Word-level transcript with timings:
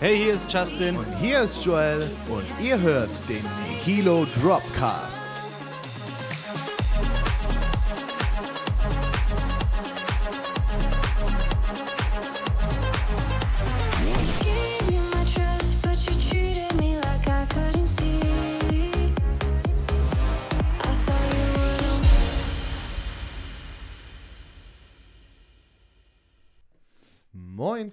Hey, 0.00 0.16
hier 0.16 0.34
ist 0.34 0.52
Justin. 0.52 0.96
Und 0.96 1.06
hier 1.20 1.40
ist 1.40 1.64
Joel 1.64 2.08
und 2.30 2.44
ihr 2.64 2.80
hört 2.80 3.10
den 3.28 3.44
Hilo 3.84 4.28
Dropcast. 4.40 5.37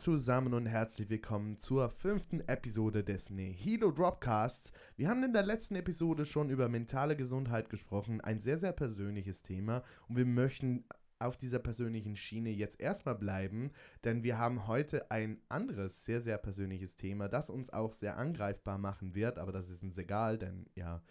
Zusammen 0.06 0.54
und 0.54 0.68
herzlich 0.68 1.10
willkommen 1.10 1.58
zur 1.58 1.90
fünften 1.90 2.40
Episode 2.42 3.04
des 3.04 3.32
Nehilo 3.32 3.90
Dropcasts. 3.90 4.72
Wir 4.98 5.10
haben 5.10 5.24
in 5.24 5.34
der 5.34 5.42
letzten 5.42 5.74
Episode 5.74 6.26
schon 6.26 6.52
über 6.52 6.70
mentale 6.70 7.16
Gesundheit 7.16 7.72
gesprochen, 7.72 8.22
ein 8.22 8.40
sehr, 8.40 8.60
sehr 8.60 8.72
persönliches 8.72 9.42
Thema 9.42 9.82
und 10.08 10.16
wir 10.16 10.28
möchten 10.28 10.86
auf 11.18 11.38
dieser 11.38 11.58
persönlichen 11.58 12.16
Schiene 12.18 12.52
jetzt 12.52 12.80
erstmal 12.80 13.16
bleiben, 13.16 13.72
denn 14.04 14.22
wir 14.22 14.38
haben 14.38 14.68
heute 14.68 15.10
ein 15.10 15.42
anderes, 15.50 16.06
sehr, 16.06 16.22
sehr 16.22 16.38
persönliches 16.38 16.96
Thema, 16.96 17.28
das 17.28 17.50
uns 17.50 17.72
auch 17.72 17.94
sehr 17.94 18.16
angreifbar 18.20 18.78
machen 18.78 19.16
wird, 19.16 19.40
aber 19.40 19.54
das 19.54 19.72
ist 19.72 19.82
uns 19.82 19.98
egal, 19.98 20.38
denn 20.38 20.68
ja, 20.76 21.02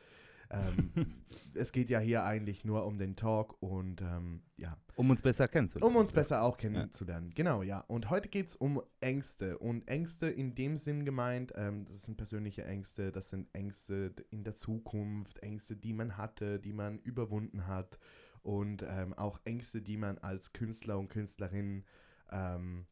ähm, 0.51 0.93
es 1.55 1.73
geht 1.73 1.91
ja 1.91 1.98
hier 1.98 2.25
eigentlich 2.25 2.65
nur 2.65 2.87
um 2.87 2.98
den 2.98 3.16
Talk 3.16 3.61
und 3.61 4.03
ähm, 4.03 4.43
ja, 4.57 4.77
Um 4.97 5.11
uns 5.11 5.23
besser 5.23 5.48
kennenzulernen. 5.48 5.95
um 5.95 6.01
uns 6.01 6.12
besser 6.12 6.43
auch 6.43 6.57
kennenzulernen. 6.57 7.33
Genau, 7.34 7.62
ja. 7.62 7.80
Und 7.80 8.11
heute 8.11 8.29
geht 8.29 8.48
es 8.48 8.57
um 8.57 8.83
Ängste. 9.01 9.59
Und 9.59 9.87
Ängste 9.89 10.29
in 10.29 10.55
dem 10.55 10.77
Sinn 10.77 11.05
gemeint, 11.05 11.53
ähm, 11.57 11.84
das 11.87 12.03
sind 12.03 12.17
persönliche 12.17 12.65
Ängste, 12.65 13.12
das 13.12 13.30
sind 13.30 13.48
Ängste 13.53 14.15
in 14.31 14.45
der 14.45 14.55
Zukunft, 14.55 15.39
Ängste, 15.39 15.77
die 15.77 15.92
man 15.92 16.17
hatte, 16.17 16.58
die 16.61 16.73
man 16.73 16.98
überwunden 17.01 17.67
hat. 17.67 17.98
Und 18.42 18.84
ähm, 18.86 19.14
auch 19.14 19.41
Ängste, 19.45 19.81
die 19.81 19.97
man 19.97 20.19
als 20.19 20.53
Künstler 20.53 20.98
und 20.98 21.08
Künstlerin 21.08 21.84
ähm, 22.31 22.86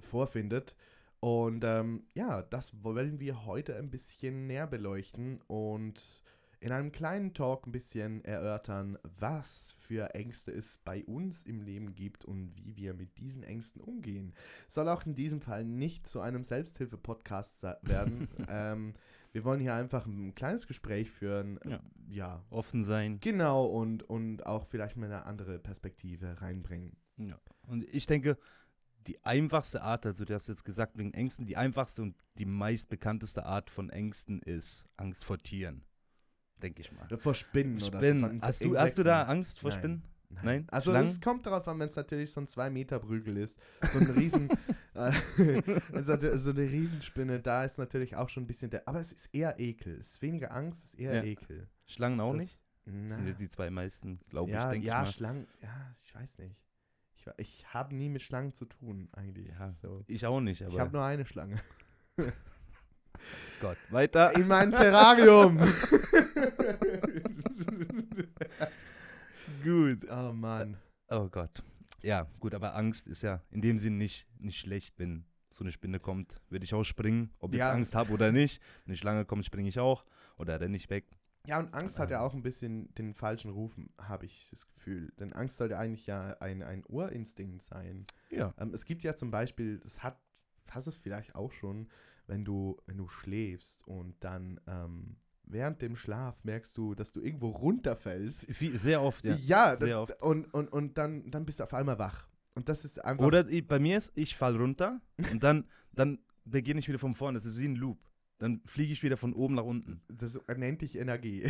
vorfindet. 0.00 0.76
Und 1.20 1.64
ähm, 1.64 2.04
ja, 2.14 2.42
das 2.42 2.84
wollen 2.84 3.18
wir 3.18 3.44
heute 3.44 3.76
ein 3.76 3.90
bisschen 3.90 4.46
näher 4.46 4.68
beleuchten 4.68 5.40
und 5.48 6.22
in 6.60 6.72
einem 6.72 6.92
kleinen 6.92 7.34
Talk 7.34 7.66
ein 7.66 7.72
bisschen 7.72 8.24
erörtern, 8.24 8.98
was 9.18 9.74
für 9.78 10.14
Ängste 10.14 10.50
es 10.50 10.78
bei 10.84 11.04
uns 11.04 11.42
im 11.42 11.60
Leben 11.60 11.94
gibt 11.94 12.24
und 12.24 12.52
wie 12.56 12.76
wir 12.76 12.94
mit 12.94 13.18
diesen 13.18 13.42
Ängsten 13.42 13.80
umgehen. 13.80 14.34
Soll 14.68 14.88
auch 14.88 15.06
in 15.06 15.14
diesem 15.14 15.40
Fall 15.40 15.64
nicht 15.64 16.06
zu 16.06 16.20
einem 16.20 16.44
Selbsthilfe-Podcast 16.44 17.62
werden. 17.82 18.28
ähm, 18.48 18.94
wir 19.32 19.44
wollen 19.44 19.60
hier 19.60 19.74
einfach 19.74 20.06
ein 20.06 20.34
kleines 20.34 20.66
Gespräch 20.66 21.10
führen. 21.10 21.60
Ja. 21.64 21.80
ja. 22.08 22.44
Offen 22.50 22.82
sein. 22.82 23.20
Genau, 23.20 23.66
und, 23.66 24.02
und 24.02 24.46
auch 24.46 24.66
vielleicht 24.66 24.96
mal 24.96 25.06
eine 25.06 25.26
andere 25.26 25.58
Perspektive 25.58 26.40
reinbringen. 26.40 26.96
Ja. 27.18 27.38
Und 27.66 27.84
ich 27.84 28.06
denke, 28.06 28.36
die 29.06 29.24
einfachste 29.24 29.82
Art, 29.82 30.06
also 30.06 30.24
du 30.24 30.34
hast 30.34 30.48
jetzt 30.48 30.64
gesagt 30.64 30.98
wegen 30.98 31.14
Ängsten, 31.14 31.46
die 31.46 31.56
einfachste 31.56 32.02
und 32.02 32.16
die 32.38 32.46
meistbekannteste 32.46 33.46
Art 33.46 33.70
von 33.70 33.90
Ängsten 33.90 34.40
ist 34.42 34.86
Angst 34.96 35.24
vor 35.24 35.38
Tieren. 35.38 35.84
Denke 36.62 36.80
ich 36.82 36.92
mal. 36.92 37.06
Vor 37.18 37.34
Spinnen 37.34 37.76
oder 37.76 37.84
so. 37.84 37.98
Spinnen. 37.98 38.42
Hast 38.42 38.64
du, 38.64 38.78
hast 38.78 38.98
du 38.98 39.02
da. 39.04 39.22
Angst 39.24 39.60
vor 39.60 39.70
Nein. 39.70 39.78
Spinnen? 39.78 40.02
Nein. 40.30 40.44
Nein? 40.44 40.66
Also 40.70 40.92
es 40.94 41.20
kommt 41.20 41.46
darauf 41.46 41.66
an, 41.68 41.78
wenn 41.78 41.86
es 41.88 41.96
natürlich 41.96 42.30
so 42.30 42.40
ein 42.40 42.46
2 42.46 42.68
Meter 42.70 42.98
Prügel 42.98 43.38
ist. 43.38 43.58
So 43.92 43.98
ein 43.98 44.10
riesen, 44.10 44.48
äh, 44.94 45.12
so 46.36 46.50
eine 46.50 46.60
Riesenspinne, 46.60 47.40
da 47.40 47.64
ist 47.64 47.78
natürlich 47.78 48.14
auch 48.14 48.28
schon 48.28 48.42
ein 48.42 48.46
bisschen 48.46 48.70
der, 48.70 48.86
aber 48.86 49.00
es 49.00 49.12
ist 49.12 49.34
eher 49.34 49.58
Ekel. 49.58 49.98
Es 49.98 50.12
ist 50.12 50.22
weniger 50.22 50.52
Angst, 50.52 50.84
es 50.84 50.94
ist 50.94 51.00
eher 51.00 51.14
Ja. 51.14 51.22
Ekel. 51.22 51.68
Schlangen 51.86 52.20
auch 52.20 52.32
Das- 52.34 52.42
nicht? 52.42 52.62
Na, 52.90 53.16
sind 53.16 53.26
ja 53.26 53.32
die 53.34 53.48
zwei 53.50 53.68
meisten, 53.70 54.18
glaube 54.30 54.50
ja, 54.50 54.64
ich, 54.66 54.72
denke 54.72 54.86
ja, 54.86 55.00
ich 55.02 55.06
mal. 55.06 55.12
Schlangen, 55.12 55.46
ja, 55.62 55.94
ich 56.02 56.14
weiß 56.14 56.38
nicht. 56.38 56.56
Ich, 57.16 57.26
ich 57.36 57.74
habe 57.74 57.94
nie 57.94 58.08
mit 58.08 58.22
Schlangen 58.22 58.54
zu 58.54 58.64
tun, 58.64 59.08
eigentlich. 59.12 59.48
Ja, 59.48 59.70
so. 59.72 60.04
Ich 60.06 60.24
auch 60.24 60.40
nicht, 60.40 60.60
Ich 60.62 60.66
aber 60.66 60.80
habe 60.80 60.92
nur 60.92 61.04
eine 61.04 61.24
Schlange. 61.26 61.60
Gott. 63.60 63.76
Weiter. 63.90 64.34
In 64.36 64.46
meinem 64.48 64.72
Terrarium. 64.72 65.58
Gut. 69.64 70.06
oh 70.10 70.32
Mann. 70.32 70.76
Oh 71.08 71.28
Gott. 71.28 71.62
Ja, 72.02 72.28
gut, 72.38 72.54
aber 72.54 72.74
Angst 72.76 73.08
ist 73.08 73.22
ja 73.22 73.42
in 73.50 73.60
dem 73.60 73.78
Sinn 73.78 73.96
nicht, 73.98 74.26
nicht 74.38 74.58
schlecht, 74.58 74.98
wenn 74.98 75.24
so 75.50 75.64
eine 75.64 75.72
Spinne 75.72 75.98
kommt, 75.98 76.40
würde 76.50 76.64
ich 76.64 76.72
auch 76.74 76.84
springen, 76.84 77.30
ob 77.40 77.52
ich 77.52 77.58
Ja. 77.58 77.72
Angst 77.72 77.94
habe 77.96 78.12
oder 78.12 78.30
nicht. 78.30 78.60
Wenn 78.84 78.92
eine 78.92 78.96
Schlange 78.96 79.24
kommt, 79.24 79.44
springe 79.44 79.68
ich 79.68 79.80
auch 79.80 80.04
oder 80.36 80.60
renne 80.60 80.76
ich 80.76 80.88
weg. 80.90 81.06
Ja, 81.46 81.58
und 81.58 81.74
Angst 81.74 81.98
hat 81.98 82.10
ja 82.10 82.18
Ähm. 82.18 82.22
auch 82.24 82.34
ein 82.34 82.42
bisschen 82.42 82.94
den 82.94 83.14
falschen 83.14 83.50
Ruf, 83.50 83.72
habe 84.00 84.26
ich 84.26 84.48
das 84.50 84.66
Gefühl. 84.68 85.10
Denn 85.18 85.32
Angst 85.32 85.56
sollte 85.56 85.78
eigentlich 85.78 86.06
ja 86.06 86.36
ein, 86.40 86.62
ein 86.62 86.84
Urinstinkt 86.86 87.62
sein. 87.62 88.06
Ja. 88.30 88.54
Ähm, 88.58 88.72
es 88.74 88.84
gibt 88.84 89.02
ja 89.02 89.16
zum 89.16 89.30
Beispiel, 89.32 89.78
das 89.80 90.02
hat, 90.02 90.20
hast 90.70 90.86
es 90.86 90.96
vielleicht 90.96 91.34
auch 91.34 91.50
schon, 91.52 91.88
wenn 92.28 92.44
du, 92.44 92.76
wenn 92.86 92.96
du 92.96 93.08
schläfst 93.08 93.86
und 93.86 94.14
dann 94.20 94.60
ähm, 94.66 95.16
während 95.44 95.82
dem 95.82 95.96
Schlaf 95.96 96.44
merkst 96.44 96.76
du, 96.76 96.94
dass 96.94 97.12
du 97.12 97.20
irgendwo 97.20 97.48
runterfällst. 97.48 98.46
Sehr 98.74 99.02
oft, 99.02 99.24
ja. 99.24 99.34
Ja, 99.36 99.76
sehr 99.76 100.00
oft. 100.00 100.22
Und, 100.22 100.52
und, 100.54 100.68
und 100.68 100.98
dann, 100.98 101.30
dann 101.30 101.44
bist 101.44 101.60
du 101.60 101.64
auf 101.64 101.74
einmal 101.74 101.98
wach. 101.98 102.28
Und 102.54 102.68
das 102.68 102.84
ist 102.84 103.04
einfach. 103.04 103.24
Oder 103.24 103.48
ich, 103.48 103.66
bei 103.66 103.78
mir 103.78 103.98
ist, 103.98 104.12
ich 104.14 104.36
fall 104.36 104.56
runter 104.56 105.00
und 105.32 105.42
dann, 105.42 105.64
dann 105.92 106.18
beginne 106.44 106.80
ich 106.80 106.88
wieder 106.88 106.98
von 106.98 107.14
vorne. 107.14 107.38
Das 107.38 107.46
ist 107.46 107.58
wie 107.58 107.68
ein 107.68 107.76
Loop. 107.76 107.98
Dann 108.38 108.60
fliege 108.66 108.92
ich 108.92 109.02
wieder 109.02 109.16
von 109.16 109.32
oben 109.32 109.54
nach 109.54 109.64
unten. 109.64 110.00
das 110.08 110.38
nennt 110.56 110.82
dich 110.82 110.96
Energie. 110.96 111.44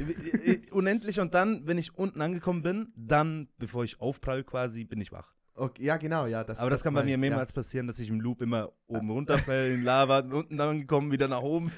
Unendlich 0.70 1.20
und 1.20 1.34
dann, 1.34 1.66
wenn 1.66 1.76
ich 1.76 1.94
unten 1.94 2.22
angekommen 2.22 2.62
bin, 2.62 2.92
dann, 2.96 3.48
bevor 3.58 3.84
ich 3.84 4.00
aufprall 4.00 4.42
quasi, 4.42 4.84
bin 4.84 5.00
ich 5.00 5.12
wach. 5.12 5.34
Okay, 5.58 5.82
ja, 5.82 5.96
genau, 5.96 6.26
ja. 6.26 6.44
Das, 6.44 6.60
Aber 6.60 6.70
das, 6.70 6.84
kann 6.84 6.94
bei 6.94 7.02
mir 7.02 7.12
ja. 7.12 7.16
mehrmals 7.16 7.52
passieren, 7.52 7.88
dass 7.88 7.98
ich 7.98 8.08
im 8.08 8.20
Loop 8.20 8.42
immer 8.42 8.70
oben 8.86 9.10
runterfällt, 9.10 9.74
in 9.74 9.82
Lava, 9.82 10.20
unten 10.20 10.56
dann 10.56 10.78
gekommen, 10.80 11.10
wieder 11.10 11.26
nach 11.26 11.42
oben. 11.42 11.72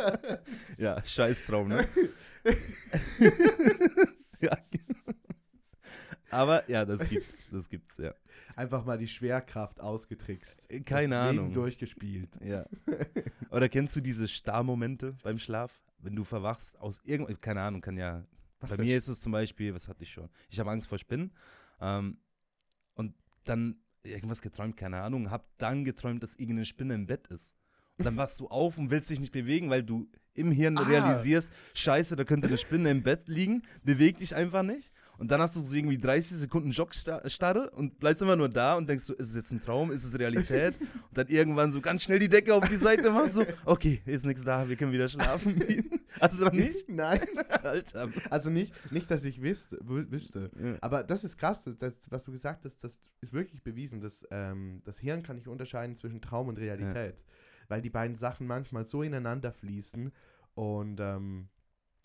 ja, 0.78 1.04
Scheißtraum, 1.04 1.68
ne? 1.68 1.86
ja. 4.40 4.56
Aber 6.30 6.68
ja, 6.70 6.86
das 6.86 7.06
gibt's, 7.06 7.38
das 7.52 7.68
gibt's, 7.68 7.98
ja. 7.98 8.14
Einfach 8.56 8.86
mal 8.86 8.96
die 8.96 9.08
Schwerkraft 9.08 9.80
ausgetrickst. 9.80 10.66
Keine 10.86 10.86
das 10.86 11.00
Leben 11.00 11.38
Ahnung. 11.40 11.52
durchgespielt. 11.52 12.30
Ja. 12.42 12.64
Oder 13.50 13.68
kennst 13.68 13.94
du 13.94 14.00
diese 14.00 14.26
Starrmomente 14.26 15.16
beim 15.22 15.38
Schlaf? 15.38 15.78
Wenn 15.98 16.16
du 16.16 16.24
verwachst 16.24 16.80
aus 16.80 17.00
irgendwas, 17.04 17.38
keine 17.42 17.60
Ahnung, 17.60 17.82
kann 17.82 17.98
ja. 17.98 18.24
Was 18.60 18.74
bei 18.74 18.82
mir 18.82 18.96
ist 18.96 19.08
es 19.08 19.20
zum 19.20 19.32
Beispiel, 19.32 19.74
was 19.74 19.86
hatte 19.86 20.02
ich 20.02 20.12
schon? 20.12 20.30
Ich 20.48 20.58
habe 20.58 20.70
Angst 20.70 20.88
vor 20.88 20.98
Spinnen. 20.98 21.32
Ähm, 21.80 22.16
dann 23.48 23.76
irgendwas 24.02 24.40
geträumt, 24.42 24.76
keine 24.76 25.00
Ahnung, 25.02 25.30
hab 25.30 25.56
dann 25.58 25.84
geträumt, 25.84 26.22
dass 26.22 26.34
irgendeine 26.34 26.64
Spinne 26.64 26.94
im 26.94 27.06
Bett 27.06 27.26
ist. 27.28 27.52
Und 27.98 28.04
dann 28.04 28.16
wachst 28.16 28.38
du 28.40 28.48
auf 28.48 28.76
und 28.78 28.90
willst 28.90 29.08
dich 29.10 29.20
nicht 29.20 29.32
bewegen, 29.32 29.70
weil 29.70 29.82
du 29.82 30.06
im 30.34 30.50
Hirn 30.52 30.76
Ah. 30.78 30.82
realisierst, 30.82 31.50
scheiße, 31.74 32.14
da 32.14 32.24
könnte 32.24 32.46
eine 32.46 32.58
Spinne 32.58 32.90
im 32.90 33.02
Bett 33.02 33.26
liegen, 33.26 33.62
beweg 33.84 34.18
dich 34.18 34.34
einfach 34.36 34.62
nicht. 34.62 34.88
Und 35.18 35.30
dann 35.30 35.40
hast 35.40 35.56
du 35.56 35.60
so 35.62 35.74
irgendwie 35.74 35.98
30 35.98 36.36
Sekunden 36.38 36.72
Schockstarre 36.72 37.70
und 37.70 37.98
bleibst 37.98 38.20
immer 38.22 38.36
nur 38.36 38.48
da 38.48 38.76
und 38.76 38.88
denkst 38.88 39.04
so, 39.04 39.14
ist 39.14 39.30
es 39.30 39.34
jetzt 39.34 39.50
ein 39.50 39.62
Traum, 39.62 39.90
ist 39.90 40.04
es 40.04 40.18
Realität? 40.18 40.74
Und 40.80 41.18
dann 41.18 41.28
irgendwann 41.28 41.72
so 41.72 41.80
ganz 41.80 42.02
schnell 42.02 42.18
die 42.18 42.28
Decke 42.28 42.54
auf 42.54 42.68
die 42.68 42.76
Seite 42.76 43.10
machst 43.10 43.34
so, 43.34 43.44
okay, 43.64 44.02
ist 44.04 44.26
nichts 44.26 44.44
da, 44.44 44.68
wir 44.68 44.76
können 44.76 44.92
wieder 44.92 45.08
schlafen 45.08 45.58
gehen. 45.66 45.90
Hast 46.20 46.38
du 46.38 46.44
noch 46.44 46.52
nicht? 46.52 46.86
Nein. 46.88 47.20
Alter. 47.62 48.10
Also 48.30 48.50
nicht, 48.50 48.74
nicht 48.92 49.10
dass 49.10 49.24
ich 49.24 49.40
wüsste, 49.40 49.76
wü- 49.82 50.10
wüsste. 50.10 50.50
Ja. 50.62 50.76
Aber 50.82 51.02
das 51.02 51.24
ist 51.24 51.38
krass, 51.38 51.64
das, 51.64 51.76
das, 51.78 51.96
was 52.10 52.24
du 52.24 52.32
gesagt 52.32 52.64
hast, 52.64 52.84
das 52.84 52.98
ist 53.22 53.32
wirklich 53.32 53.62
bewiesen. 53.62 54.00
Das, 54.00 54.26
ähm, 54.30 54.82
das 54.84 54.98
Hirn 54.98 55.22
kann 55.22 55.36
nicht 55.36 55.48
unterscheiden 55.48 55.96
zwischen 55.96 56.20
Traum 56.20 56.48
und 56.48 56.58
Realität. 56.58 57.24
Weil 57.68 57.80
die 57.82 57.90
beiden 57.90 58.16
Sachen 58.16 58.46
manchmal 58.46 58.86
so 58.86 59.02
ineinander 59.02 59.50
fließen. 59.52 60.12
Und 60.54 61.00
ähm, 61.00 61.48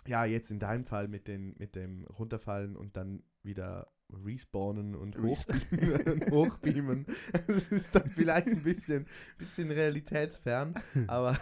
ja, 0.07 0.25
jetzt 0.25 0.51
in 0.51 0.59
deinem 0.59 0.85
Fall 0.85 1.07
mit, 1.07 1.27
den, 1.27 1.55
mit 1.57 1.75
dem 1.75 2.05
Runterfallen 2.05 2.75
und 2.75 2.97
dann 2.97 3.23
wieder 3.43 3.91
respawnen 4.25 4.95
und 4.95 5.17
hochbeamen, 5.17 6.01
und 6.11 6.31
hochbeamen. 6.31 7.05
Das 7.47 7.71
ist 7.71 7.95
dann 7.95 8.09
vielleicht 8.09 8.47
ein 8.47 8.61
bisschen, 8.63 9.05
bisschen 9.37 9.71
realitätsfern, 9.71 10.73
aber, 11.07 11.39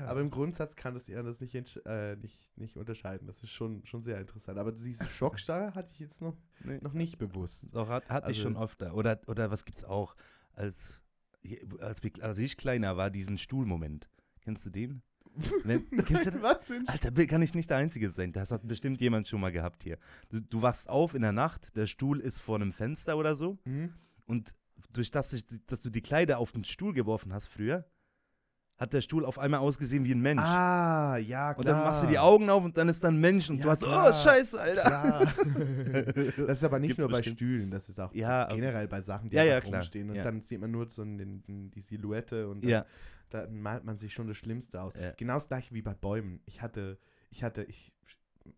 aber 0.00 0.20
im 0.20 0.30
Grundsatz 0.30 0.74
kann 0.74 0.94
das 0.94 1.06
Hirn 1.06 1.26
das 1.26 1.40
nicht, 1.40 1.54
äh, 1.86 2.16
nicht, 2.16 2.40
nicht 2.56 2.76
unterscheiden. 2.76 3.26
Das 3.26 3.42
ist 3.42 3.50
schon, 3.50 3.84
schon 3.86 4.02
sehr 4.02 4.18
interessant. 4.20 4.58
Aber 4.58 4.72
diese 4.72 5.04
Schockstarre 5.08 5.74
hatte 5.74 5.92
ich 5.92 6.00
jetzt 6.00 6.20
noch, 6.20 6.36
Nee. 6.64 6.78
noch 6.82 6.92
nicht 6.92 7.18
bewusst. 7.18 7.66
Doch, 7.72 7.88
hat, 7.88 8.08
hatte 8.10 8.30
ich 8.32 8.38
Also- 8.38 8.48
schon 8.50 8.56
öfter. 8.62 8.94
Oder, 8.94 9.20
oder 9.28 9.50
was 9.50 9.64
gibt's 9.64 9.84
auch? 9.84 10.16
Als, 10.52 11.00
als, 11.78 12.00
als 12.20 12.38
ich 12.38 12.56
kleiner 12.56 12.96
war, 12.96 13.10
diesen 13.10 13.38
Stuhlmoment. 13.38 14.08
Kennst 14.40 14.66
du 14.66 14.70
den? 14.70 15.02
Wenn, 15.64 15.88
kennst 16.06 16.26
du 16.26 16.30
den? 16.32 16.42
Was 16.42 16.66
für 16.66 16.74
ein 16.74 16.88
Alter, 16.88 17.10
kann 17.26 17.42
ich 17.42 17.54
nicht 17.54 17.70
der 17.70 17.76
Einzige 17.78 18.10
sein. 18.10 18.32
Das 18.32 18.50
hat 18.50 18.66
bestimmt 18.66 19.00
jemand 19.00 19.28
schon 19.28 19.40
mal 19.40 19.52
gehabt 19.52 19.82
hier. 19.82 19.98
Du, 20.30 20.40
du 20.40 20.62
wachst 20.62 20.88
auf 20.88 21.14
in 21.14 21.22
der 21.22 21.32
Nacht, 21.32 21.74
der 21.76 21.86
Stuhl 21.86 22.20
ist 22.20 22.40
vor 22.40 22.56
einem 22.56 22.72
Fenster 22.72 23.16
oder 23.16 23.36
so. 23.36 23.58
Mhm. 23.64 23.92
Und 24.26 24.54
durch 24.92 25.10
das, 25.10 25.34
dass 25.66 25.80
du 25.80 25.90
die 25.90 26.00
Kleider 26.02 26.38
auf 26.38 26.52
den 26.52 26.64
Stuhl 26.64 26.92
geworfen 26.92 27.32
hast 27.32 27.48
früher, 27.48 27.84
hat 28.80 28.94
der 28.94 29.02
Stuhl 29.02 29.26
auf 29.26 29.38
einmal 29.38 29.60
ausgesehen 29.60 30.04
wie 30.04 30.12
ein 30.14 30.20
Mensch. 30.22 30.40
Ah, 30.42 31.18
ja, 31.18 31.52
klar. 31.52 31.58
und 31.58 31.68
dann 31.68 31.84
machst 31.84 32.02
du 32.02 32.06
die 32.06 32.18
Augen 32.18 32.48
auf 32.48 32.64
und 32.64 32.78
dann 32.78 32.88
ist 32.88 33.04
dann 33.04 33.16
ein 33.16 33.20
Mensch 33.20 33.50
und 33.50 33.58
Ja, 33.58 33.64
du 33.64 33.70
hast, 33.72 33.82
klar. 33.82 34.08
oh, 34.08 34.12
scheiße, 34.12 34.58
Alter. 34.58 35.34
Das 36.46 36.58
ist 36.58 36.64
aber 36.64 36.78
nicht 36.78 36.88
Gibt's 36.88 37.02
nur 37.02 37.10
bei 37.10 37.18
bestimmt. 37.18 37.36
Stühlen, 37.38 37.70
das 37.70 37.90
ist 37.90 38.00
auch 38.00 38.14
Ja, 38.14 38.46
generell 38.48 38.88
bei 38.88 39.02
Sachen, 39.02 39.28
die 39.28 39.36
Ja, 39.36 39.44
ja, 39.44 39.58
rumstehen. 39.58 40.08
Und 40.08 40.16
dann 40.16 40.40
sieht 40.40 40.60
man 40.62 40.70
nur 40.70 40.88
so 40.88 41.04
den, 41.04 41.42
den, 41.42 41.70
die 41.70 41.80
Silhouette 41.82 42.48
und 42.48 42.64
dann, 42.64 42.84
Dann 43.30 43.60
malt 43.62 43.84
man 43.84 43.96
sich 43.96 44.12
schon 44.12 44.26
das 44.28 44.36
Schlimmste 44.36 44.80
aus. 44.82 44.94
Ja. 44.94 45.12
Genau 45.12 45.34
das 45.34 45.48
gleiche 45.48 45.74
wie 45.74 45.82
bei 45.82 45.94
Bäumen. 45.94 46.40
Ich 46.46 46.60
hatte, 46.62 46.98
ich 47.30 47.42
hatte, 47.42 47.62
ich, 47.64 47.92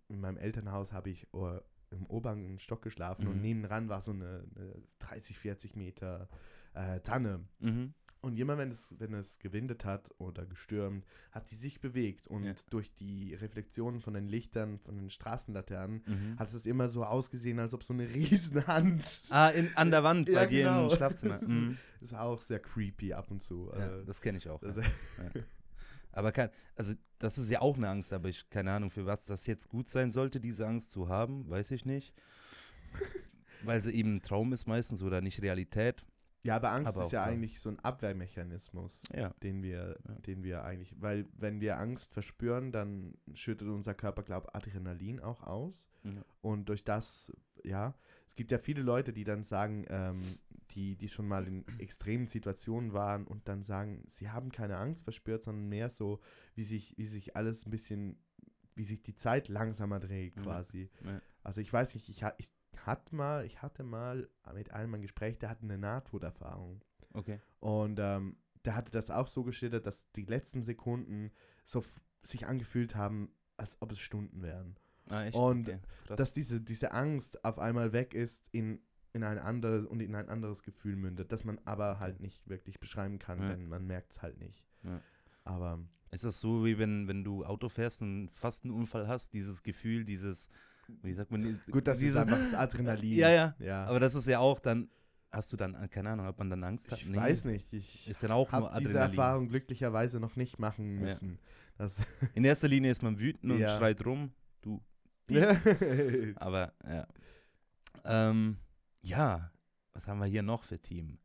in 0.09 0.21
meinem 0.21 0.37
Elternhaus 0.39 0.93
habe 0.93 1.11
ich 1.11 1.29
oh, 1.33 1.59
im 1.91 2.07
oberen 2.07 2.59
Stock 2.59 2.83
geschlafen 2.83 3.27
und 3.29 3.37
Mhm. 3.37 3.43
nebenan 3.43 3.89
war 3.89 4.01
so 4.01 4.13
eine, 4.13 4.45
eine 4.57 4.83
30, 5.01 5.39
40 5.39 5.77
Meter 5.77 6.29
äh, 6.75 7.01
Tanne. 7.01 7.45
mhm. 7.61 7.93
Und 8.25 8.39
immer 8.39 8.57
wenn 8.57 8.71
es, 8.71 8.95
wenn 9.01 9.15
es 9.15 9.41
gewindet 9.41 9.85
hat 9.85 10.09
oder 10.19 10.47
gestürmt, 10.47 11.05
hat 11.33 11.51
die 11.51 11.57
sich 11.57 11.81
bewegt. 11.81 12.29
Und 12.29 12.45
Ja. 12.45 12.55
durch 12.71 12.95
die 12.95 13.35
Reflexionen 13.35 14.01
von 14.01 14.15
den 14.15 14.29
Lichtern, 14.29 14.79
von 14.79 14.95
den 14.97 15.11
Straßenlaternen, 15.11 16.05
Mhm. 16.07 16.39
hat 16.39 16.53
es 16.55 16.65
immer 16.65 16.87
so 16.87 17.05
ausgesehen, 17.05 17.59
als 17.59 17.75
ob 17.75 17.83
so 17.83 17.93
eine 17.93 18.05
Riesenhand. 18.15 19.23
Ah, 19.31 19.49
in, 19.49 19.77
an 19.77 19.91
der 19.91 20.05
Wand 20.05 20.29
Ja, 20.29 20.37
bei 20.37 20.47
dir 20.47 20.65
genau. 20.67 20.89
im 20.89 20.97
Schlafzimmer. 20.97 21.41
Mhm. 21.47 21.79
Das 22.03 22.13
war 22.13 22.23
auch 22.25 22.41
sehr 22.43 22.59
creepy 22.61 23.13
ab 23.15 23.31
und 23.31 23.41
zu. 23.43 23.71
Ja, 23.75 23.99
Äh, 24.01 24.05
das 24.05 24.21
kenne 24.21 24.39
ich 24.39 24.49
auch. 24.49 24.61
das- 24.61 24.77
ja. 24.77 24.85
Aber 26.13 26.31
kein, 26.33 26.51
also 26.77 26.93
das 27.19 27.39
ist 27.39 27.49
ja 27.51 27.61
auch 27.63 27.77
eine 27.79 27.89
Angst, 27.89 28.13
aber 28.13 28.29
ich 28.29 28.51
keine 28.51 28.73
Ahnung, 28.73 28.91
für 28.91 29.07
was 29.07 29.25
das 29.25 29.47
jetzt 29.47 29.69
gut 29.69 29.89
sein 29.89 30.13
sollte, 30.13 30.41
diese 30.41 30.67
Angst 30.67 30.91
zu 30.91 31.09
haben, 31.09 31.49
weiß 31.49 31.71
ich 31.71 31.87
nicht. 31.87 32.13
Weil 33.65 33.81
sie 33.81 33.93
eben 33.95 34.17
ein 34.17 34.23
Traum 34.23 34.53
ist 34.53 34.67
meistens 34.67 35.03
oder 35.03 35.21
nicht 35.21 35.41
Realität. 35.41 36.05
ja, 36.43 36.57
aber 36.57 36.73
Angst 36.73 36.95
Aber 36.97 37.07
ist 37.07 37.13
ja 37.13 37.23
eigentlich 37.23 37.61
so 37.61 37.69
ein 37.71 37.79
Abwehrmechanismus, 37.79 39.01
Ja. 39.15 39.31
den 39.43 39.63
wir, 39.63 39.97
Ja. 40.09 40.15
den 40.27 40.43
wir 40.43 40.65
eigentlich, 40.65 40.95
weil 41.01 41.27
wenn 41.39 41.61
wir 41.61 41.79
Angst 41.79 42.13
verspüren, 42.13 42.73
dann 42.73 43.15
schüttet 43.35 43.69
unser 43.69 43.95
Körper, 43.95 44.23
glaube 44.25 44.49
ich, 44.51 44.55
Adrenalin 44.57 45.21
auch 45.21 45.43
aus. 45.45 45.89
Ja. 46.03 46.25
Und 46.41 46.69
durch 46.69 46.83
das, 46.85 47.33
ja, 47.65 47.95
es 48.33 48.37
gibt 48.37 48.51
ja 48.51 48.57
viele 48.57 48.81
Leute, 48.81 49.13
die 49.13 49.25
dann 49.25 49.45
sagen, 49.45 49.85
ähm, 49.91 50.39
die, 50.71 50.97
die 50.97 51.11
schon 51.11 51.29
mal 51.29 51.47
in 51.47 51.67
extremen 51.79 52.29
Situationen 52.29 52.95
waren 52.95 53.27
und 53.27 53.47
dann 53.47 53.63
sagen, 53.63 54.05
sie 54.07 54.31
haben 54.31 54.51
keine 54.51 54.79
Angst 54.79 55.05
verspürt, 55.05 55.43
sondern 55.43 55.69
mehr 55.69 55.91
so, 55.91 56.19
wie 56.55 56.63
sich, 56.63 56.97
wie 56.97 57.05
sich 57.05 57.37
alles 57.37 57.67
ein 57.67 57.71
bisschen, 57.71 58.17
wie 58.75 58.87
sich 58.87 59.03
die 59.03 59.15
Zeit 59.15 59.49
langsamer 59.49 60.01
dreht 60.01 60.35
Ja. 60.37 60.43
quasi. 60.45 60.89
Ja. 61.05 61.21
Also 61.43 61.61
ich 61.61 61.71
weiß 61.71 61.93
nicht, 61.93 62.09
ich, 62.09 62.25
ich 62.39 62.49
hatte 62.79 63.15
mal, 63.15 63.45
ich 63.45 63.61
hatte 63.61 63.83
mal 63.83 64.27
mit 64.55 64.71
einem 64.73 64.95
ein 64.95 65.03
Gespräch, 65.03 65.39
der 65.39 65.51
hatte 65.51 65.65
eine 65.65 65.77
Nahtoderfahrung. 65.77 66.83
Okay. 67.13 67.39
Und 67.61 67.99
ähm, 68.01 68.39
der 68.65 68.77
hatte 68.77 68.93
das 68.93 69.11
auch 69.11 69.29
so 69.29 69.45
geschildert, 69.45 69.85
dass 69.87 70.11
die 70.13 70.25
letzten 70.25 70.63
Sekunden 70.63 71.33
so 71.67 71.85
sich 72.23 72.47
angefühlt 72.47 72.95
haben, 72.95 73.31
als 73.59 73.77
ob 73.83 73.93
es 73.93 73.99
Stunden 73.99 74.41
wären. 74.41 74.79
Ah? 75.09 75.29
Und 75.33 75.69
okay. 75.69 75.79
Dass 76.17 76.33
diese, 76.33 76.61
diese 76.61 76.93
Angst 76.93 77.45
auf 77.45 77.59
einmal 77.59 77.93
weg 77.93 78.15
ist 78.15 78.49
in, 78.53 78.81
in 79.13 79.25
ein 79.25 79.39
anderes 79.39 79.87
und 79.87 80.01
in 80.01 80.15
ein 80.15 80.29
anderes 80.29 80.63
Gefühl 80.63 80.97
mündet, 80.97 81.33
das 81.33 81.45
man 81.45 81.59
aber 81.65 81.99
halt 82.01 82.21
nicht 82.21 82.49
wirklich 82.49 82.81
beschreiben 82.81 83.19
kann, 83.19 83.41
Ja. 83.41 83.49
denn 83.51 83.69
man 83.69 83.87
merkt 83.87 84.13
es 84.13 84.23
halt 84.23 84.39
nicht. 84.39 84.65
Ja. 84.85 85.01
Aber 85.45 85.81
ist 86.11 86.25
das 86.25 86.41
so, 86.41 86.65
wie 86.65 86.79
wenn, 86.79 87.09
wenn 87.09 87.25
du 87.25 87.45
Auto 87.45 87.69
fährst 87.69 88.03
und 88.03 88.31
fast 88.31 88.65
einen 88.65 88.73
Unfall 88.75 89.09
hast, 89.09 89.33
dieses 89.33 89.63
Gefühl, 89.63 90.05
dieses, 90.05 90.49
wie 91.03 91.15
sagt 91.15 91.31
man, 91.31 91.61
gut, 91.71 91.87
das 91.87 91.99
ist 91.99 92.05
diese, 92.05 92.21
einfach 92.21 92.39
das 92.39 92.53
Adrenalin. 92.55 93.15
Ja, 93.19 93.31
ja. 93.31 93.55
ja. 93.59 93.85
Aber 93.87 93.99
das 94.01 94.15
ist 94.15 94.27
ja 94.27 94.39
auch 94.39 94.59
dann, 94.61 94.91
hast 95.31 95.53
du 95.53 95.57
dann, 95.57 95.89
keine 95.89 96.11
Ahnung, 96.11 96.27
ob 96.27 96.39
man 96.39 96.51
dann 96.51 96.63
Angst 96.65 96.91
hat? 96.93 97.01
ich 97.01 97.15
weiß 97.15 97.47
nicht, 97.47 97.73
ich 97.73 98.09
Ist 98.11 98.23
dann 98.23 98.33
auch 98.33 98.53
nur 98.53 98.63
habe 98.71 98.79
diese 98.81 98.91
Adrenalin. 99.01 99.19
Erfahrung 99.19 99.49
glücklicherweise 99.49 100.21
noch 100.21 100.37
nicht 100.37 100.59
machen 100.59 100.97
Ja. 100.97 101.01
müssen. 101.07 101.39
Das, 101.79 101.99
In 102.35 102.45
erster 102.45 102.69
Linie 102.69 102.91
ist 102.91 103.03
man 103.03 103.19
wütend 103.19 103.51
und 103.53 103.59
Ja. 103.59 103.77
schreit 103.79 104.05
rum. 104.05 104.33
Du. 105.33 106.35
Aber 106.41 106.73
ja. 106.85 107.07
Ähm, 108.05 108.57
ja, 109.01 109.51
was 109.93 110.07
haben 110.07 110.19
wir 110.21 110.27
hier 110.27 110.43
noch 110.43 110.65
für 110.65 110.79
Team? 110.81 111.19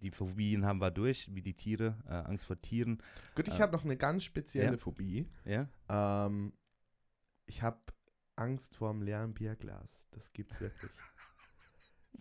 Die 0.00 0.10
Phobien 0.10 0.66
haben 0.66 0.78
wir 0.80 0.90
durch, 0.90 1.34
wie 1.34 1.42
die 1.42 1.54
Tiere, 1.54 1.96
äh, 2.06 2.12
Angst 2.12 2.44
vor 2.46 2.60
Tieren. 2.60 3.02
Gut, 3.34 3.48
ich 3.48 3.54
Ähm, 3.54 3.60
habe 3.60 3.72
noch 3.76 3.84
eine 3.84 3.96
ganz 3.96 4.24
spezielle 4.24 4.72
ja. 4.72 4.76
Phobie. 4.76 5.26
Ja? 5.44 5.68
Ähm, 5.88 6.52
ich 7.46 7.62
habe 7.62 7.78
Angst 8.36 8.76
vor 8.76 8.92
dem 8.92 9.02
leeren 9.02 9.32
Bierglas. 9.34 10.06
Das 10.12 10.32
gibt's 10.32 10.60
wirklich. 10.60 10.90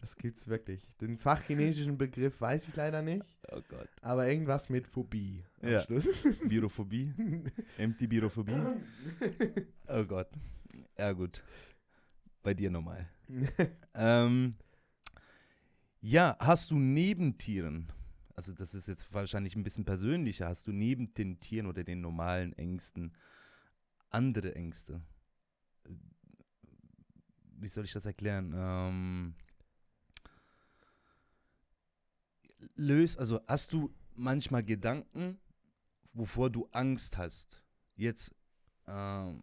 Das 0.02 0.18
gibt's 0.18 0.50
wirklich. 0.50 0.92
Den 1.00 1.18
fachchinesischen 1.18 1.98
Begriff 1.98 2.42
weiß 2.42 2.68
ich 2.68 2.76
leider 2.76 3.02
nicht, 3.02 3.24
Oh 3.50 3.62
Gott. 3.70 3.88
aber 4.02 4.28
irgendwas 4.28 4.70
mit 4.70 4.88
Phobie. 4.88 5.42
Am 5.62 5.70
Ja. 5.70 5.80
Schluss. 5.80 6.06
Birophobie. 6.50 7.14
Empty 7.78 8.06
Birophobie. 8.06 8.62
Oh 9.88 10.04
Gott. 10.04 10.28
Ja, 10.98 11.12
gut. 11.12 11.44
Bei 12.44 12.54
dir 12.54 12.70
nochmal. 12.72 13.08
Ähm, 13.98 14.56
ja, 16.02 16.36
hast 16.38 16.70
du 16.70 16.76
neben 16.76 17.38
Tieren, 17.38 17.90
also 18.36 18.52
das 18.52 18.74
ist 18.74 18.90
jetzt 18.90 19.14
wahrscheinlich 19.14 19.56
ein 19.56 19.64
bisschen 19.64 19.86
persönlicher, 19.86 20.50
hast 20.50 20.68
du 20.68 20.74
neben 20.74 21.14
den 21.14 21.40
Tieren 21.40 21.66
oder 21.66 21.86
den 21.86 22.02
normalen 22.02 22.52
Ängsten 22.58 23.16
andere 24.10 24.54
Ängste? 24.54 25.02
Wie 27.58 27.70
soll 27.70 27.86
ich 27.86 27.94
das 27.94 28.06
erklären? 28.06 28.54
Ähm, 28.54 29.36
löst, 32.76 33.18
also 33.18 33.42
hast 33.48 33.72
du 33.72 33.94
manchmal 34.14 34.64
Gedanken, 34.64 35.40
wovor 36.14 36.50
du 36.50 36.68
Angst 36.72 37.18
hast? 37.18 37.64
Jetzt, 37.96 38.36
ähm, 38.88 39.42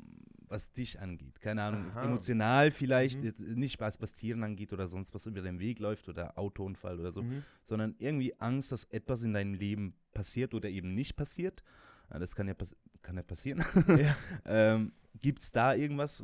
was 0.52 0.70
dich 0.70 1.00
angeht. 1.00 1.40
Keine 1.40 1.62
Ahnung, 1.62 1.90
Aha. 1.90 2.04
emotional 2.04 2.70
vielleicht, 2.70 3.20
Mhm. 3.22 3.54
nicht 3.54 3.80
was, 3.80 4.00
was 4.00 4.12
Tieren 4.12 4.44
angeht 4.44 4.72
oder 4.72 4.86
sonst 4.86 5.14
was 5.14 5.26
über 5.26 5.40
den 5.40 5.58
Weg 5.58 5.78
läuft 5.80 6.08
oder 6.08 6.38
Autounfall 6.38 7.00
oder 7.00 7.10
so, 7.10 7.22
Mhm. 7.22 7.42
sondern 7.64 7.94
irgendwie 7.98 8.38
Angst, 8.38 8.70
dass 8.70 8.84
etwas 8.84 9.22
in 9.22 9.32
deinem 9.32 9.54
Leben 9.54 9.94
passiert 10.12 10.54
oder 10.54 10.68
eben 10.68 10.94
nicht 10.94 11.16
passiert. 11.16 11.64
Das 12.10 12.36
kann 12.36 12.46
ja, 12.46 12.54
pass 12.54 12.76
kann 13.00 13.16
ja 13.16 13.22
passieren. 13.22 13.64
Ja. 13.88 14.16
ähm, 14.44 14.92
Gibt 15.20 15.40
es 15.42 15.50
da 15.50 15.74
irgendwas, 15.74 16.22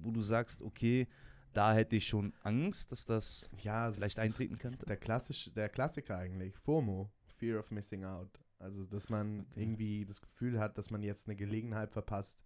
wo 0.00 0.10
du 0.10 0.22
sagst, 0.22 0.62
okay, 0.62 1.06
da 1.52 1.74
hätte 1.74 1.96
ich 1.96 2.06
schon 2.06 2.32
Angst, 2.42 2.90
dass 2.92 3.04
das 3.04 3.50
ja, 3.62 3.90
vielleicht 3.90 4.18
eintreten 4.18 4.56
könnte? 4.58 4.86
Der, 4.86 4.96
klassisch, 4.96 5.50
der 5.54 5.68
Klassiker 5.68 6.16
eigentlich, 6.16 6.56
FOMO, 6.56 7.10
Fear 7.36 7.58
of 7.60 7.70
Missing 7.70 8.04
Out. 8.04 8.40
Also, 8.58 8.84
dass 8.84 9.08
man 9.08 9.40
Okay. 9.50 9.62
irgendwie 9.62 10.04
das 10.06 10.20
Gefühl 10.22 10.58
hat, 10.58 10.78
dass 10.78 10.90
man 10.90 11.02
jetzt 11.02 11.26
eine 11.26 11.36
Gelegenheit 11.36 11.90
verpasst 11.90 12.40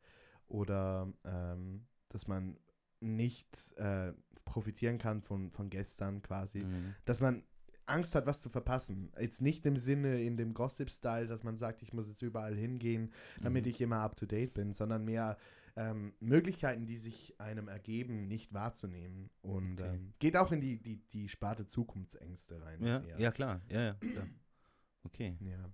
oder 0.48 1.12
ähm, 1.24 1.86
dass 2.08 2.26
man 2.26 2.58
nicht 3.00 3.48
äh, 3.76 4.12
profitieren 4.44 4.98
kann 4.98 5.22
von, 5.22 5.50
von 5.50 5.70
gestern 5.70 6.22
quasi. 6.22 6.64
Mhm. 6.64 6.94
Dass 7.04 7.20
man 7.20 7.44
Angst 7.86 8.14
hat, 8.14 8.26
was 8.26 8.42
zu 8.42 8.50
verpassen. 8.50 9.10
Jetzt 9.18 9.40
nicht 9.40 9.64
im 9.64 9.76
Sinne 9.76 10.20
in 10.20 10.36
dem 10.36 10.52
Gossip-Style, 10.52 11.26
dass 11.26 11.42
man 11.42 11.56
sagt, 11.56 11.82
ich 11.82 11.92
muss 11.94 12.06
jetzt 12.08 12.20
überall 12.22 12.54
hingehen, 12.54 13.12
damit 13.40 13.64
Mhm. 13.64 13.70
ich 13.70 13.80
immer 13.80 14.00
up-to-date 14.00 14.52
bin, 14.52 14.74
sondern 14.74 15.04
mehr 15.04 15.38
ähm, 15.76 16.12
Möglichkeiten, 16.20 16.86
die 16.86 16.96
sich 16.98 17.40
einem 17.40 17.68
ergeben, 17.68 18.26
nicht 18.26 18.52
wahrzunehmen. 18.52 19.30
Und 19.42 19.80
Okay. 19.80 19.94
ähm, 19.94 20.12
geht 20.18 20.36
auch 20.36 20.50
in 20.52 20.60
die, 20.60 20.82
die, 20.82 20.96
die 21.12 21.28
Sparte 21.28 21.66
Zukunftsängste 21.66 22.60
rein. 22.60 22.82
Ja, 22.82 23.02
ja, 23.16 23.30
klar. 23.30 23.60
Ja, 23.70 23.80
ja, 23.82 23.94
klar. 23.94 24.26
Okay. 25.04 25.38
Ja. 25.40 25.70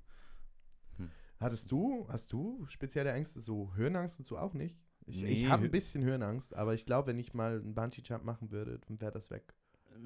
Hattest 1.40 1.70
du, 1.70 2.06
hast 2.08 2.32
du 2.32 2.64
spezielle 2.66 3.12
Ängste, 3.12 3.40
so 3.40 3.74
Höhenangst 3.74 4.18
und 4.20 4.24
so 4.24 4.38
auch 4.38 4.54
nicht? 4.54 4.78
Ich, 5.06 5.22
ich 5.22 5.24
Nee, 5.24 5.46
habe 5.46 5.62
Hö- 5.62 5.66
ein 5.66 5.70
bisschen 5.70 6.02
Höhenangst, 6.04 6.54
aber 6.54 6.74
ich 6.74 6.86
glaube, 6.86 7.08
wenn 7.08 7.18
ich 7.18 7.34
mal 7.34 7.60
einen 7.60 7.74
Bungee-Jump 7.74 8.24
machen 8.24 8.50
würde, 8.50 8.78
dann 8.88 9.00
wäre 9.00 9.12
das 9.12 9.30
weg. 9.30 9.54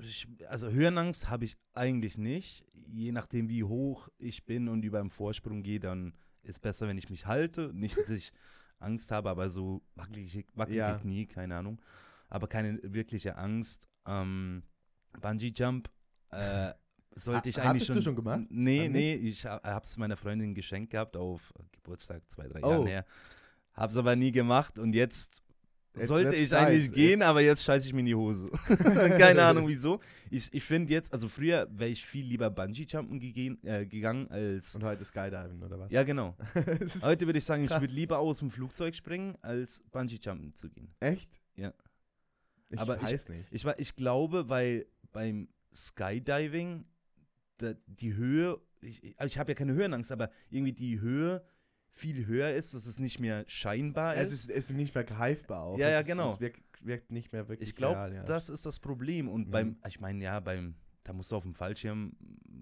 Ich, 0.01 0.27
also 0.49 0.71
Höhenangst 0.71 1.29
habe 1.31 1.45
ich 1.45 1.57
eigentlich 1.75 2.19
nicht. 2.19 2.65
Je 2.89 3.13
nachdem, 3.13 3.49
wie 3.49 3.65
hoch 3.65 4.09
ich 4.19 4.45
bin 4.45 4.69
und 4.69 4.85
über 4.85 5.01
einen 5.01 5.11
Vorsprung 5.11 5.63
gehe, 5.63 5.81
dann 5.81 6.15
ist 6.43 6.61
besser, 6.61 6.89
wenn 6.89 6.99
ich 6.99 7.11
mich 7.11 7.27
halte. 7.27 7.71
Nicht, 7.73 7.97
dass 7.97 8.09
ich 8.11 8.33
Angst 8.81 9.11
habe, 9.11 9.31
aber 9.31 9.51
so 9.51 9.83
wackelige, 9.95 10.45
wackelige 10.55 10.81
Ja. 10.81 10.99
Knie, 10.99 11.27
keine 11.27 11.57
Ahnung. 11.57 11.81
Aber 12.29 12.49
keine 12.49 12.81
wirkliche 12.83 13.37
Angst. 13.37 13.89
Ähm, 14.07 14.63
Bungee 15.21 15.53
Jump 15.55 15.91
äh, 16.31 16.73
sollte 17.25 17.49
ich 17.49 17.59
Ha- 17.59 17.71
eigentlich 17.71 17.87
schon. 17.87 17.97
du 17.97 18.03
schon 18.03 18.17
gemacht? 18.17 18.43
Nee, 18.51 18.85
Dann 18.85 18.93
nee, 18.93 19.15
ich 19.15 19.45
habe 19.45 19.85
es 19.85 19.97
meiner 19.97 20.17
Freundin 20.17 20.55
geschenkt 20.55 20.91
gehabt 20.91 21.17
auf 21.17 21.53
Geburtstag 21.73 22.23
zwei, 22.29 22.47
drei 22.49 22.63
Oh. 22.63 22.71
Jahren 22.71 22.87
her. 22.87 23.05
Habe 23.75 23.93
es 23.93 23.97
aber 23.97 24.17
nie 24.17 24.33
gemacht 24.33 24.79
und 24.79 24.93
jetzt, 24.95 25.43
Jetzt 25.95 26.09
sollte 26.09 26.37
ich 26.37 26.55
eigentlich 26.55 26.93
gehen, 26.93 27.21
Jetzt- 27.21 27.23
aber 27.29 27.41
jetzt 27.41 27.65
scheiße 27.65 27.87
ich 27.89 27.93
mir 27.93 28.01
in 28.01 28.07
die 28.07 28.15
Hose. 28.15 28.49
Keine 29.19 29.43
Ahnung 29.43 29.67
wieso. 29.67 30.01
Ich, 30.31 30.53
ich 30.53 30.63
finde 30.63 30.93
jetzt, 30.93 31.13
also 31.13 31.27
früher 31.29 31.67
wäre 31.73 31.91
ich 31.91 32.05
viel 32.07 32.25
lieber 32.25 32.51
Bungee-Jumpen 32.51 33.21
äh, 33.65 33.85
gegangen 33.87 34.31
als. 34.31 34.75
Und 34.77 34.85
heute 34.85 35.05
Skydiving, 35.05 35.61
oder 35.63 35.79
was? 35.81 35.91
Ja, 35.91 36.05
genau. 36.05 36.37
Heute 37.03 37.27
würde 37.27 37.39
ich 37.39 37.45
sagen, 37.45 37.63
ich 37.65 37.71
krass. 37.71 37.81
würde 37.81 37.95
lieber 37.95 38.19
aus 38.19 38.39
dem 38.39 38.51
Flugzeug 38.51 38.95
springen, 38.95 39.37
als 39.43 39.83
Bungee-Jumpen 39.91 40.55
zu 40.55 40.69
gehen. 40.71 40.95
Echt? 41.01 41.41
Ja. 41.57 41.73
Ich 42.69 42.79
Aber 42.79 42.97
ich- 42.99 43.03
weiß 43.03 43.29
nicht. 43.31 43.49
Ich, 43.51 43.65
wa- 43.65 43.75
ich 43.79 43.97
glaube, 43.97 44.49
weil 44.49 44.87
beim 45.11 45.49
Skydiving 45.75 46.85
die 47.87 48.15
Höhe, 48.15 48.61
ich, 48.81 49.03
ich, 49.03 49.19
also 49.21 49.27
ich 49.33 49.39
habe 49.39 49.51
ja 49.53 49.55
keine 49.55 49.73
Höhenangst, 49.75 50.13
aber 50.13 50.31
irgendwie 50.51 50.73
die 50.73 51.01
Höhe 51.01 51.45
viel 51.91 52.27
höher 52.27 52.53
ist, 52.55 52.75
dass 52.75 52.87
es 52.87 52.99
nicht 53.01 53.19
mehr 53.19 53.45
scheinbar 53.49 54.17
Es 54.17 54.31
ist. 54.31 54.45
ist, 54.45 54.51
es 54.51 54.71
ist 54.71 54.77
nicht 54.77 54.95
mehr 54.95 55.05
greifbar 55.05 55.65
auch. 55.65 55.79
Ja, 55.79 55.89
ja, 55.91 56.01
ist, 56.01 56.07
genau. 56.07 56.33
Es 56.33 56.41
wirkt, 56.41 56.63
wirkt 56.87 57.11
nicht 57.11 57.33
mehr 57.33 57.49
wirklich 57.49 57.71
Ich 57.71 57.75
glaube, 57.77 58.15
ja. 58.15 58.23
das 58.25 58.49
ist 58.49 58.65
das 58.67 58.79
Problem. 58.79 59.29
Und 59.29 59.49
Mhm. 59.49 59.51
beim, 59.51 59.77
ich 59.87 59.99
meine, 59.99 60.23
ja, 60.23 60.39
beim, 60.39 60.75
da 61.03 61.13
musst 61.13 61.33
du 61.33 61.37
auf 61.37 61.43
den 61.43 61.55
Fallschirm 61.55 62.13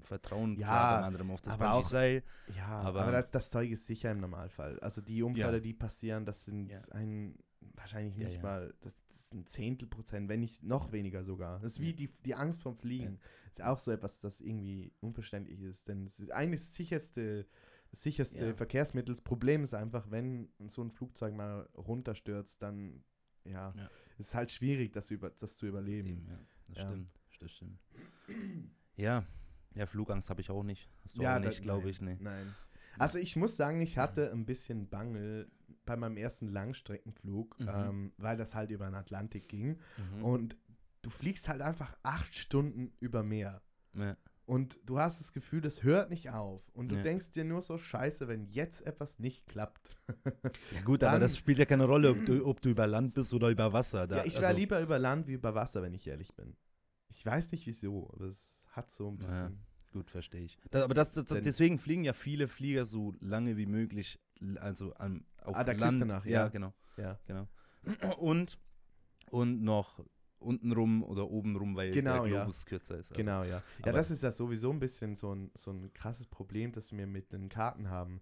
vertrauen, 0.01 0.57
Ja, 0.59 0.67
klar, 0.67 0.97
beim 1.01 1.05
anderen 1.09 1.31
auf 1.33 1.43
das 1.43 1.57
Bungee-Seil. 1.59 2.23
Ja, 2.57 2.67
Aber- 2.67 3.03
aber, 3.03 3.13
das, 3.13 3.31
das 3.31 3.51
Zeug 3.51 3.71
ist 3.71 3.87
sicher 3.87 4.11
im 4.13 4.21
Normalfall. 4.21 4.79
Also 4.81 5.01
die 5.03 5.23
Unfälle, 5.23 5.61
die 5.61 5.75
passieren, 5.75 6.25
das 6.25 6.45
sind 6.45 6.71
Ja. 6.71 6.81
ein 6.93 7.35
wahrscheinlich 7.77 8.17
Ja, 8.17 8.25
nicht 8.27 8.37
ja. 8.37 8.43
mal, 8.43 8.75
das, 8.81 8.97
das 9.09 9.17
ist 9.23 9.35
ein 9.35 9.47
Zehntel 9.47 9.89
Prozent, 9.89 10.29
wenn 10.29 10.41
nicht 10.41 10.63
noch 10.63 10.93
weniger 10.93 11.25
sogar. 11.25 11.59
Das 11.61 11.73
ist 11.75 11.81
wie 11.81 11.91
Ja. 11.91 11.97
die, 11.97 12.09
die 12.25 12.35
Angst 12.35 12.63
vom 12.63 12.77
Fliegen. 12.77 13.19
Ist 13.51 13.63
auch 13.63 13.79
so 13.79 13.91
etwas, 13.91 14.21
das 14.21 14.41
irgendwie 14.41 14.93
unverständlich 15.01 15.61
ist. 15.61 15.89
Denn 15.89 16.05
es 16.07 16.19
ist 16.21 16.31
das 16.31 16.75
sicherste, 16.75 17.47
sicherste 17.93 18.47
Ja. 18.49 18.55
Verkehrsmittel. 18.55 19.15
Das 19.15 19.21
Problem 19.23 19.65
ist 19.65 19.75
einfach, 19.75 20.11
wenn 20.11 20.49
so 20.69 20.83
ein 20.83 20.91
Flugzeug 20.91 21.35
mal 21.35 21.69
runterstürzt, 21.77 22.63
dann 22.63 23.03
ja, 23.45 23.73
Ja. 23.77 23.91
es 24.19 24.27
ist 24.29 24.35
halt 24.35 24.51
schwierig, 24.51 24.93
das, 24.93 25.11
über, 25.11 25.31
das 25.31 25.57
zu 25.57 25.67
überleben. 25.67 26.09
Eben, 26.09 26.27
ja, 26.29 26.39
das 26.69 26.79
Ja. 26.79 26.89
stimmt. 26.89 27.11
Das 27.41 27.53
stimmt. 27.53 27.79
Ja, 28.97 29.25
ja, 29.75 29.87
Flugangst 29.87 30.31
habe 30.31 30.41
ich 30.41 30.51
auch 30.51 30.63
nicht. 30.63 30.89
Hast 31.05 31.17
du 31.19 31.23
Ja, 31.23 31.37
auch 31.37 31.41
nicht, 31.41 31.63
glaube 31.63 31.91
ich, 31.91 32.01
nee. 32.01 32.17
Nein. 32.21 32.55
Also 32.99 33.19
ich 33.19 33.37
muss 33.37 33.57
sagen, 33.57 33.81
ich 33.81 33.99
hatte 33.99 34.31
ein 34.33 34.47
bisschen 34.47 34.89
Bangel 34.89 35.51
bei 35.85 35.97
meinem 35.97 36.17
ersten 36.17 36.49
Langstreckenflug, 36.49 37.59
Mhm. 37.61 37.69
ähm, 37.69 38.13
weil 38.19 38.37
das 38.37 38.55
halt 38.55 38.71
über 38.71 38.87
den 38.87 38.95
Atlantik 38.95 39.49
ging. 39.49 39.79
Mhm. 40.17 40.25
Und 40.25 40.57
du 41.03 41.11
fliegst 41.11 41.49
halt 41.49 41.63
einfach 41.63 41.97
acht 42.03 42.35
Stunden 42.35 42.93
über 43.01 43.23
Meer. 43.23 43.63
ja. 43.95 44.17
Und 44.49 44.79
du 44.87 45.01
hast 45.01 45.19
das 45.21 45.33
Gefühl, 45.33 45.61
das 45.61 45.83
hört 45.83 46.09
nicht 46.09 46.31
auf. 46.31 46.63
Und 46.73 46.89
du 46.91 46.95
Ja. 46.95 47.03
denkst 47.03 47.33
dir 47.33 47.45
nur 47.45 47.63
so, 47.63 47.79
scheiße, 47.79 48.29
wenn 48.29 48.45
jetzt 48.47 48.87
etwas 48.87 49.19
nicht 49.19 49.45
klappt. 49.49 49.91
ja, 50.73 50.83
gut, 50.85 51.03
aber 51.03 51.13
Dann- 51.15 51.21
das 51.23 51.37
spielt 51.37 51.59
ja 51.59 51.65
keine 51.65 51.85
Rolle, 51.85 52.11
ob 52.13 52.25
du, 52.25 52.47
ob 52.47 52.61
du 52.61 52.69
über 52.69 52.87
Land 52.87 53.13
bist 53.15 53.35
oder 53.35 53.49
über 53.49 53.73
Wasser. 53.73 54.07
Da, 54.07 54.19
ja, 54.19 54.25
ich 54.25 54.37
wäre 54.37 54.47
also- 54.49 54.59
lieber 54.61 54.81
über 54.81 55.01
Land 55.01 55.27
wie 55.27 55.33
über 55.33 55.53
Wasser, 55.57 55.83
wenn 55.83 55.95
ich 55.95 56.07
ehrlich 56.07 56.33
bin. 56.37 56.55
Ich 57.09 57.27
weiß 57.27 57.51
nicht 57.51 57.67
wieso, 57.67 58.09
aber 58.13 58.27
es 58.27 58.69
hat 58.71 58.89
so 58.93 59.09
ein 59.11 59.19
bisschen... 59.19 59.59
Gut, 59.97 60.11
verstehe 60.11 60.43
ich. 60.43 60.59
Das, 60.71 60.83
aber 60.83 60.93
das, 60.93 61.13
das, 61.15 61.25
das, 61.25 61.41
deswegen 61.41 61.79
fliegen 61.79 62.05
ja 62.05 62.13
viele 62.13 62.49
Flieger 62.49 62.85
so 62.85 63.15
lange 63.21 63.57
wie 63.57 63.65
möglich, 63.65 64.19
also 64.57 64.93
am, 64.97 65.25
auf 65.43 65.57
Ah, 65.57 65.65
der 65.65 65.75
Land. 65.75 65.93
Küste 65.93 66.05
nach, 66.07 66.27
ja. 66.27 66.43
ja. 66.43 66.49
genau, 66.49 66.75
Ja. 66.99 67.19
genau. 67.27 67.49
Und, 68.19 68.59
und 69.31 69.63
noch 69.63 70.05
untenrum 70.39 71.03
oder 71.03 71.31
obenrum, 71.31 71.77
weil 71.77 71.93
Genau, 71.93 72.25
der 72.25 72.33
ja. 72.33 72.39
Globus 72.43 72.67
kürzer 72.67 72.99
ist. 72.99 73.11
Also, 73.11 73.15
Genau, 73.15 73.43
ja. 73.45 73.63
Ja, 73.87 73.93
das 73.93 74.11
ist 74.11 74.23
ja 74.23 74.31
sowieso 74.31 74.71
ein 74.71 74.79
bisschen 74.81 75.17
so 75.17 75.35
ein, 75.35 75.51
so 75.55 75.71
ein 75.71 75.91
krasses 75.95 76.27
Problem, 76.27 76.73
das 76.73 76.93
wir 76.93 77.07
mit 77.07 77.33
den 77.33 77.49
Karten 77.49 77.89
haben. 77.89 78.21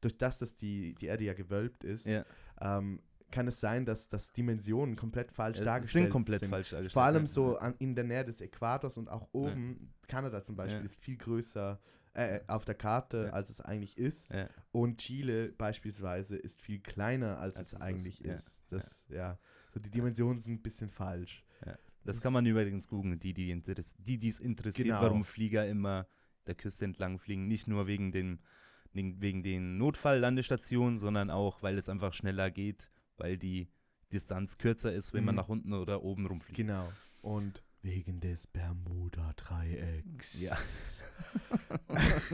Durch 0.00 0.16
das, 0.16 0.38
dass 0.38 0.56
die, 0.56 0.94
die 0.94 1.06
Erde 1.06 1.24
ja 1.24 1.34
gewölbt 1.34 1.82
ist, 1.82 2.06
Ja, 2.06 2.24
ähm, 2.60 3.00
kann 3.30 3.48
es 3.48 3.60
sein, 3.60 3.84
dass, 3.84 4.08
dass 4.08 4.32
Dimensionen 4.32 4.96
komplett 4.96 5.32
falsch 5.32 5.58
ja, 5.58 5.64
dargestellt 5.64 6.04
sind 6.04 6.12
komplett 6.12 6.40
sind. 6.40 6.50
falsch 6.50 6.70
dargestellt. 6.70 6.92
Vor 6.92 7.02
allem 7.02 7.26
so 7.26 7.58
an, 7.58 7.74
in 7.78 7.94
der 7.94 8.04
Nähe 8.04 8.24
des 8.24 8.40
Äquators 8.40 8.96
und 8.98 9.08
auch 9.08 9.28
oben, 9.32 9.92
Kanada 10.08 10.42
zum 10.42 10.56
Beispiel, 10.56 10.84
ist 10.84 10.96
viel 10.98 11.16
größer 11.16 11.80
äh, 12.14 12.40
auf 12.46 12.64
der 12.64 12.76
Karte, 12.76 13.32
als 13.34 13.50
es 13.50 13.60
eigentlich 13.60 13.98
ist. 13.98 14.32
Und 14.72 14.98
Chile 14.98 15.52
beispielsweise 15.52 16.36
ist 16.36 16.60
viel 16.62 16.78
kleiner, 16.80 17.38
als, 17.38 17.58
Als 17.58 17.68
es 17.68 17.72
es 17.74 17.80
eigentlich 17.80 18.24
ist. 18.24 18.58
Das, 18.70 19.04
ja. 19.08 19.38
So 19.74 19.80
die 19.80 19.90
Dimensionen 19.90 20.38
sind 20.38 20.54
ein 20.54 20.62
bisschen 20.62 20.88
falsch. 20.90 21.44
Das 22.04 22.20
kann 22.20 22.32
man 22.32 22.46
übrigens 22.46 22.86
googeln, 22.86 23.18
die, 23.18 23.34
die 23.34 23.52
interess- 23.52 23.96
die 23.98 24.16
die 24.18 24.28
es 24.28 24.38
interessiert, 24.38 24.86
Genau. 24.86 25.02
warum 25.02 25.24
Flieger 25.24 25.66
immer 25.66 26.06
der 26.46 26.54
Küste 26.54 26.84
entlang 26.84 27.18
fliegen. 27.18 27.48
Nicht 27.48 27.66
nur 27.66 27.88
wegen 27.88 28.12
den, 28.12 28.38
wegen, 28.92 29.20
wegen 29.20 29.42
den 29.42 29.76
Notfalllandestationen, 29.78 31.00
sondern 31.00 31.30
auch, 31.30 31.64
weil 31.64 31.76
es 31.76 31.88
einfach 31.88 32.12
schneller 32.14 32.52
geht, 32.52 32.88
weil 33.16 33.36
die 33.38 33.68
Distanz 34.12 34.58
kürzer 34.58 34.92
ist, 34.92 35.12
wenn 35.12 35.24
man 35.24 35.34
Mhm. 35.34 35.40
nach 35.40 35.48
unten 35.48 35.72
oder 35.72 36.02
oben 36.02 36.26
rumfliegt. 36.26 36.56
Genau. 36.56 36.92
Und 37.22 37.62
wegen 37.82 38.20
des 38.20 38.46
Bermuda-Dreiecks. 38.46 40.40
Ja. 40.40 40.56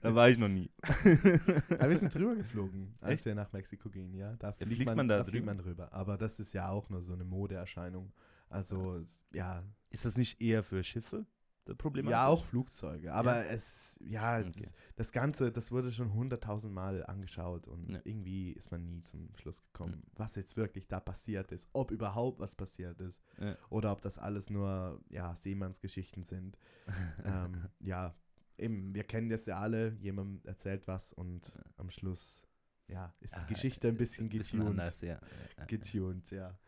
da 0.00 0.14
war 0.14 0.28
ich 0.28 0.38
noch 0.38 0.48
nie. 0.48 0.70
Aber 1.78 1.88
wir 1.90 1.96
sind 1.96 2.14
drüber 2.14 2.34
geflogen, 2.36 2.94
als 3.00 3.14
Echt? 3.14 3.24
wir 3.26 3.34
nach 3.34 3.52
Mexiko 3.52 3.88
gingen, 3.88 4.14
ja. 4.14 4.34
Da 4.36 4.52
fliegt, 4.52 4.72
fliegt 4.74 4.86
man, 4.86 4.96
man 4.98 5.08
da 5.08 5.18
da 5.18 5.24
fliegt 5.24 5.36
drüber? 5.38 5.54
man 5.54 5.58
drüber. 5.64 5.92
Aber 5.92 6.16
das 6.18 6.38
ist 6.40 6.52
ja 6.52 6.68
auch 6.68 6.88
nur 6.90 7.02
so 7.02 7.12
eine 7.14 7.24
Modeerscheinung. 7.24 8.12
Also, 8.48 9.02
ja. 9.32 9.62
Ist 9.90 10.04
das 10.04 10.16
nicht 10.16 10.40
eher 10.40 10.62
für 10.62 10.84
Schiffe 10.84 11.26
das 11.64 11.76
Problem? 11.76 12.08
Ja, 12.08 12.26
auch 12.26 12.44
Flugzeuge. 12.44 13.12
Aber 13.12 13.46
es, 13.46 13.98
ja, 14.04 14.38
Okay. 14.40 14.50
das, 14.54 14.74
das 14.96 15.12
Ganze, 15.12 15.50
das 15.50 15.70
wurde 15.72 15.92
schon 15.92 16.12
hunderttausend 16.12 16.74
Mal 16.74 17.04
angeschaut 17.06 17.66
und 17.66 17.90
Ja. 17.90 18.00
irgendwie 18.04 18.52
ist 18.52 18.70
man 18.70 18.84
nie 18.86 19.02
zum 19.02 19.34
Schluss 19.36 19.62
gekommen, 19.62 20.02
Ja. 20.04 20.12
was 20.16 20.34
jetzt 20.36 20.56
wirklich 20.56 20.86
da 20.88 21.00
passiert 21.00 21.52
ist, 21.52 21.68
ob 21.72 21.90
überhaupt 21.90 22.38
was 22.40 22.54
passiert 22.54 23.00
ist 23.00 23.22
Ja. 23.38 23.56
oder 23.70 23.92
ob 23.92 24.02
das 24.02 24.18
alles 24.18 24.50
nur, 24.50 25.00
ja, 25.08 25.34
Seemannsgeschichten 25.36 26.24
sind. 26.24 26.58
ähm, 27.24 27.68
ja, 27.80 28.14
eben, 28.58 28.94
wir 28.94 29.04
kennen 29.04 29.30
das 29.30 29.46
ja 29.46 29.58
alle, 29.58 29.94
jemand 30.00 30.44
erzählt 30.46 30.86
was 30.86 31.12
und 31.12 31.48
Ja. 31.54 31.62
am 31.78 31.90
Schluss, 31.90 32.46
ja, 32.88 33.14
ist 33.20 33.34
die 33.34 33.40
Ah, 33.40 33.46
Geschichte 33.46 33.88
ein 33.88 33.96
bisschen 33.96 34.28
bisschen 34.28 34.58
getuned. 34.60 34.80
anders, 34.80 35.00
ja. 35.00 35.14
ja, 35.14 35.20
ja. 35.58 35.64
Getuned, 35.64 36.30
ja. 36.30 36.58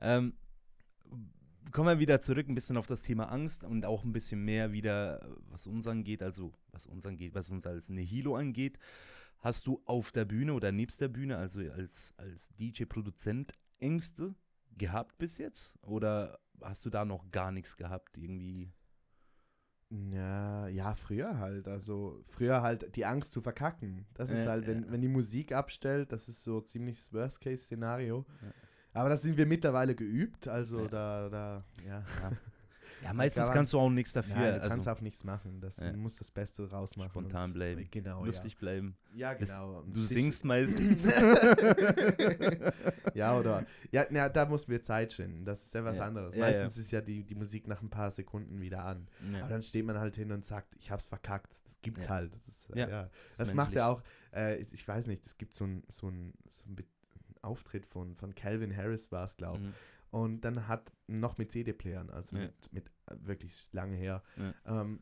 Ähm, 0.00 0.34
kommen 1.72 1.88
wir 1.88 1.98
wieder 1.98 2.20
zurück 2.20 2.48
ein 2.48 2.54
bisschen 2.54 2.76
auf 2.76 2.86
das 2.86 3.02
Thema 3.02 3.24
Angst 3.30 3.64
und 3.64 3.84
auch 3.84 4.04
ein 4.04 4.12
bisschen 4.12 4.44
mehr 4.44 4.72
wieder, 4.72 5.22
äh, 5.22 5.26
was 5.50 5.66
uns 5.66 5.86
angeht, 5.86 6.22
also 6.22 6.52
was 6.72 6.86
uns 6.86 7.06
angeht, 7.06 7.34
was 7.34 7.50
uns 7.50 7.66
als 7.66 7.88
Nihilo 7.88 8.36
angeht. 8.36 8.78
Hast 9.40 9.66
du 9.66 9.80
auf 9.84 10.12
der 10.12 10.24
Bühne 10.24 10.54
oder 10.54 10.72
nebst 10.72 11.00
der 11.00 11.08
Bühne, 11.08 11.36
also 11.36 11.60
als, 11.60 12.14
als 12.16 12.50
DJ-Produzent, 12.58 13.52
Ängste 13.78 14.34
gehabt 14.76 15.18
bis 15.18 15.38
jetzt? 15.38 15.74
Oder 15.82 16.38
hast 16.62 16.84
du 16.84 16.90
da 16.90 17.04
noch 17.04 17.30
gar 17.30 17.52
nichts 17.52 17.76
gehabt? 17.76 18.16
Irgendwie. 18.16 18.72
Ja, 19.90 20.66
ja, 20.68 20.94
früher 20.96 21.38
halt. 21.38 21.68
Also 21.68 22.24
früher 22.26 22.62
halt 22.62 22.96
die 22.96 23.04
Angst 23.06 23.30
zu 23.32 23.40
verkacken. 23.40 24.06
Das 24.14 24.30
ist 24.30 24.44
Ja, 24.44 24.50
halt, 24.50 24.66
wenn, 24.66 24.82
ja. 24.84 24.90
wenn 24.90 25.00
die 25.00 25.08
Musik 25.08 25.52
abstellt, 25.52 26.10
das 26.12 26.28
ist 26.28 26.42
so 26.42 26.60
ziemlich 26.60 26.98
das 26.98 27.12
Worst-Case-Szenario. 27.12 28.26
Ja. 28.42 28.52
Aber 28.96 29.08
das 29.10 29.22
sind 29.22 29.36
wir 29.36 29.46
mittlerweile 29.46 29.94
geübt, 29.94 30.48
also 30.48 30.80
Ja. 30.82 30.88
da, 30.88 31.28
da, 31.28 31.64
ja. 31.86 32.04
Ja, 32.22 32.32
ja 33.04 33.12
meistens 33.12 33.50
kannst 33.52 33.72
du 33.72 33.78
auch 33.78 33.90
nichts 33.90 34.12
dafür. 34.12 34.36
ja, 34.42 34.52
du 34.58 34.68
kannst 34.68 34.88
also 34.88 34.98
auch 34.98 35.02
nichts 35.02 35.22
machen. 35.24 35.60
Das, 35.60 35.76
Ja. 35.78 35.90
Du 35.92 35.98
musst 35.98 36.20
das 36.20 36.30
Beste 36.30 36.68
rausmachen. 36.70 37.10
spontan 37.10 37.52
bleiben, 37.52 37.86
Genau, 37.90 38.24
lustig 38.24 38.56
bleiben. 38.56 38.96
ja. 39.12 39.32
Ja, 39.32 39.38
Das- 39.38 39.48
genau. 39.50 39.82
Du 39.82 40.02
singst 40.02 40.44
meistens. 40.44 41.06
ja, 43.14 43.38
oder? 43.38 43.64
Ja, 43.92 44.06
na, 44.10 44.28
da 44.28 44.46
mussten 44.46 44.70
wir 44.72 44.82
Zeit 44.82 45.12
schinden. 45.12 45.44
Das 45.44 45.62
ist 45.62 45.74
ja 45.74 45.84
was 45.84 45.96
Ja. 45.98 46.06
anderes. 46.06 46.34
Ja, 46.34 46.40
ja. 46.40 46.46
Meistens 46.46 46.78
ist 46.78 46.90
ja 46.90 47.00
die, 47.00 47.22
die 47.24 47.34
Musik 47.34 47.66
nach 47.66 47.82
ein 47.82 47.90
paar 47.90 48.10
Sekunden 48.10 48.60
wieder 48.60 48.84
an. 48.84 49.06
Aber 49.28 49.38
ja. 49.38 49.48
dann 49.48 49.62
steht 49.62 49.84
man 49.86 49.98
halt 49.98 50.16
hin 50.16 50.32
und 50.32 50.44
sagt, 50.44 50.74
ich 50.78 50.90
hab's 50.90 51.06
verkackt. 51.06 51.56
Das 51.64 51.80
gibt's 51.82 52.04
Ja. 52.04 52.10
halt. 52.10 52.34
Das, 52.34 52.48
ist, 52.48 52.68
Ja, 52.74 52.88
ja. 52.88 53.02
ist 53.30 53.40
das 53.40 53.54
macht 53.54 53.74
er 53.74 53.88
auch, 53.88 54.02
äh, 54.34 54.56
ich 54.58 54.86
weiß 54.86 55.06
nicht, 55.06 55.24
es 55.24 55.36
gibt 55.38 55.54
so 55.54 55.64
ein, 55.64 55.82
so 55.88 56.08
ein, 56.08 56.32
so 56.48 56.64
ein 56.66 56.76
Auftritt 57.46 57.86
von, 57.86 58.14
von 58.16 58.34
Calvin 58.34 58.76
Harris 58.76 59.10
war 59.12 59.24
es, 59.24 59.36
glaube 59.36 59.58
ich. 59.58 59.64
Mhm. 59.64 59.74
Und 60.10 60.40
dann 60.42 60.68
hat 60.68 60.92
noch 61.06 61.36
mit 61.38 61.50
CD-Playern, 61.52 62.10
also 62.10 62.36
Ja. 62.36 62.42
mit, 62.44 62.72
mit 62.72 62.88
äh, 63.06 63.14
wirklich 63.26 63.68
lange 63.72 63.96
her. 63.96 64.22
Ja. 64.36 64.80
Ähm, 64.82 65.00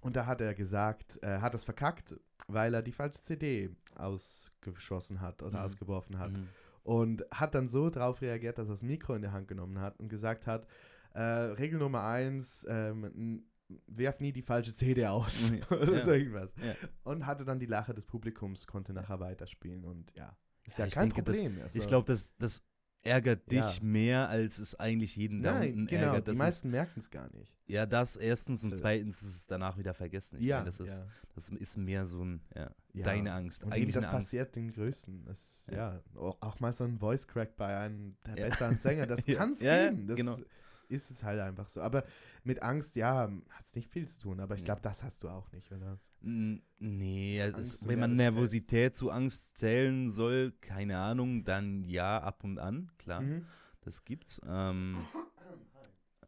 und 0.00 0.14
da 0.16 0.26
hat 0.26 0.40
er 0.40 0.54
gesagt, 0.54 1.16
er 1.22 1.40
hat 1.40 1.54
das 1.54 1.64
verkackt, 1.64 2.14
weil 2.46 2.74
er 2.74 2.82
die 2.82 2.92
falsche 2.92 3.22
CD 3.22 3.70
ausgeschossen 3.96 5.20
hat 5.20 5.42
oder 5.42 5.58
Mhm. 5.58 5.64
ausgeworfen 5.64 6.18
hat. 6.18 6.32
Mhm. 6.32 6.48
Und 6.82 7.24
hat 7.32 7.54
dann 7.54 7.66
so 7.66 7.90
drauf 7.90 8.20
reagiert, 8.22 8.58
dass 8.58 8.68
er 8.68 8.72
das 8.74 8.82
Mikro 8.82 9.14
in 9.14 9.22
die 9.22 9.28
Hand 9.28 9.48
genommen 9.48 9.80
hat 9.80 9.98
und 9.98 10.08
gesagt 10.08 10.46
hat, 10.46 10.66
äh, 11.14 11.20
Regel 11.20 11.78
Nummer 11.80 12.04
eins, 12.04 12.64
ähm, 12.68 13.44
werf 13.88 14.20
nie 14.20 14.32
die 14.32 14.42
falsche 14.42 14.72
CD 14.72 15.04
aus 15.06 15.50
Ja. 15.50 15.66
oder 15.76 16.00
so 16.02 16.12
irgendwas. 16.12 16.54
Ja. 16.62 16.74
Und 17.02 17.26
hatte 17.26 17.44
dann 17.44 17.58
die 17.58 17.66
Lache 17.66 17.94
des 17.94 18.06
Publikums, 18.06 18.66
konnte 18.68 18.92
nachher 18.92 19.18
weiterspielen 19.18 19.84
und 19.84 20.12
ja, 20.14 20.36
ist 20.66 20.78
Ja, 20.78 20.84
ja, 20.84 20.88
ich 20.88 20.94
kein 20.94 21.08
denke, 21.10 21.22
das- 21.22 21.36
Problem. 21.40 21.62
also, 21.62 21.78
Ich 21.78 21.86
glaube, 21.86 22.06
das, 22.06 22.34
das 22.38 22.62
ärgert 23.02 23.50
dich 23.52 23.76
Ja. 23.78 23.82
mehr, 23.82 24.28
als 24.28 24.58
es 24.58 24.74
eigentlich 24.74 25.14
jeden 25.14 25.42
da 25.42 25.60
nein, 25.60 25.72
unten 25.74 25.86
genau, 25.86 26.06
ärgert. 26.08 26.26
die 26.26 26.30
Das 26.32 26.38
meisten 26.38 26.70
merken 26.70 26.98
es 26.98 27.08
gar 27.10 27.32
nicht. 27.32 27.54
ja, 27.66 27.86
das 27.86 28.16
erstens 28.16 28.64
und 28.64 28.76
zweitens 28.76 29.22
ist 29.22 29.36
es 29.36 29.46
danach 29.46 29.78
wieder 29.78 29.94
vergessen. 29.94 30.38
Ich 30.40 30.46
ja, 30.46 30.56
meine, 30.58 30.66
das, 30.70 30.80
ist, 30.80 30.88
ja, 30.88 31.06
das 31.36 31.48
ist 31.50 31.76
mehr 31.76 32.06
so 32.06 32.24
ein, 32.24 32.40
ja, 32.54 32.70
deine 32.94 33.32
Angst. 33.32 33.62
Und 33.62 33.72
eigentlich 33.72 33.94
das 33.94 34.06
Angst. 34.06 34.16
passiert 34.16 34.56
den 34.56 34.72
Größten. 34.72 35.24
Das, 35.24 35.68
Ja. 35.72 36.00
auch, 36.16 36.58
mal 36.58 36.72
so 36.72 36.82
ein 36.82 36.98
Voice 36.98 37.28
Crack 37.28 37.56
bei 37.56 37.76
einem 37.76 38.16
der 38.26 38.32
besseren 38.48 38.78
Sänger, 38.78 39.06
das 39.06 39.24
kann 39.26 39.52
es 39.52 39.60
geben. 39.60 40.08
Das 40.08 40.16
genau. 40.16 40.36
Ist 40.88 41.10
es 41.10 41.22
halt 41.22 41.40
einfach 41.40 41.68
so. 41.68 41.80
Aber 41.80 42.04
mit 42.44 42.62
Angst, 42.62 42.96
ja, 42.96 43.30
hat 43.50 43.64
es 43.64 43.74
nicht 43.74 43.88
viel 43.90 44.06
zu 44.08 44.18
tun. 44.20 44.40
Aber 44.40 44.54
ich 44.54 44.64
glaube, 44.64 44.80
das 44.80 45.02
hast 45.02 45.22
du 45.22 45.28
auch 45.28 45.50
nicht, 45.52 45.70
oder? 45.72 45.98
Nee, 46.20 47.42
Angst 47.42 47.74
ist, 47.74 47.88
wenn 47.88 47.98
man 48.00 48.14
Nervosität. 48.16 48.96
Zu 48.96 49.10
Angst 49.10 49.56
zählen 49.58 50.10
soll, 50.10 50.52
keine 50.60 50.98
Ahnung, 50.98 51.44
dann 51.44 51.84
ja, 51.84 52.18
ab 52.22 52.44
und 52.44 52.58
an, 52.58 52.90
klar, 52.98 53.20
Mhm. 53.22 53.46
das 53.82 54.04
gibt's. 54.04 54.40
Ähm, 54.46 54.98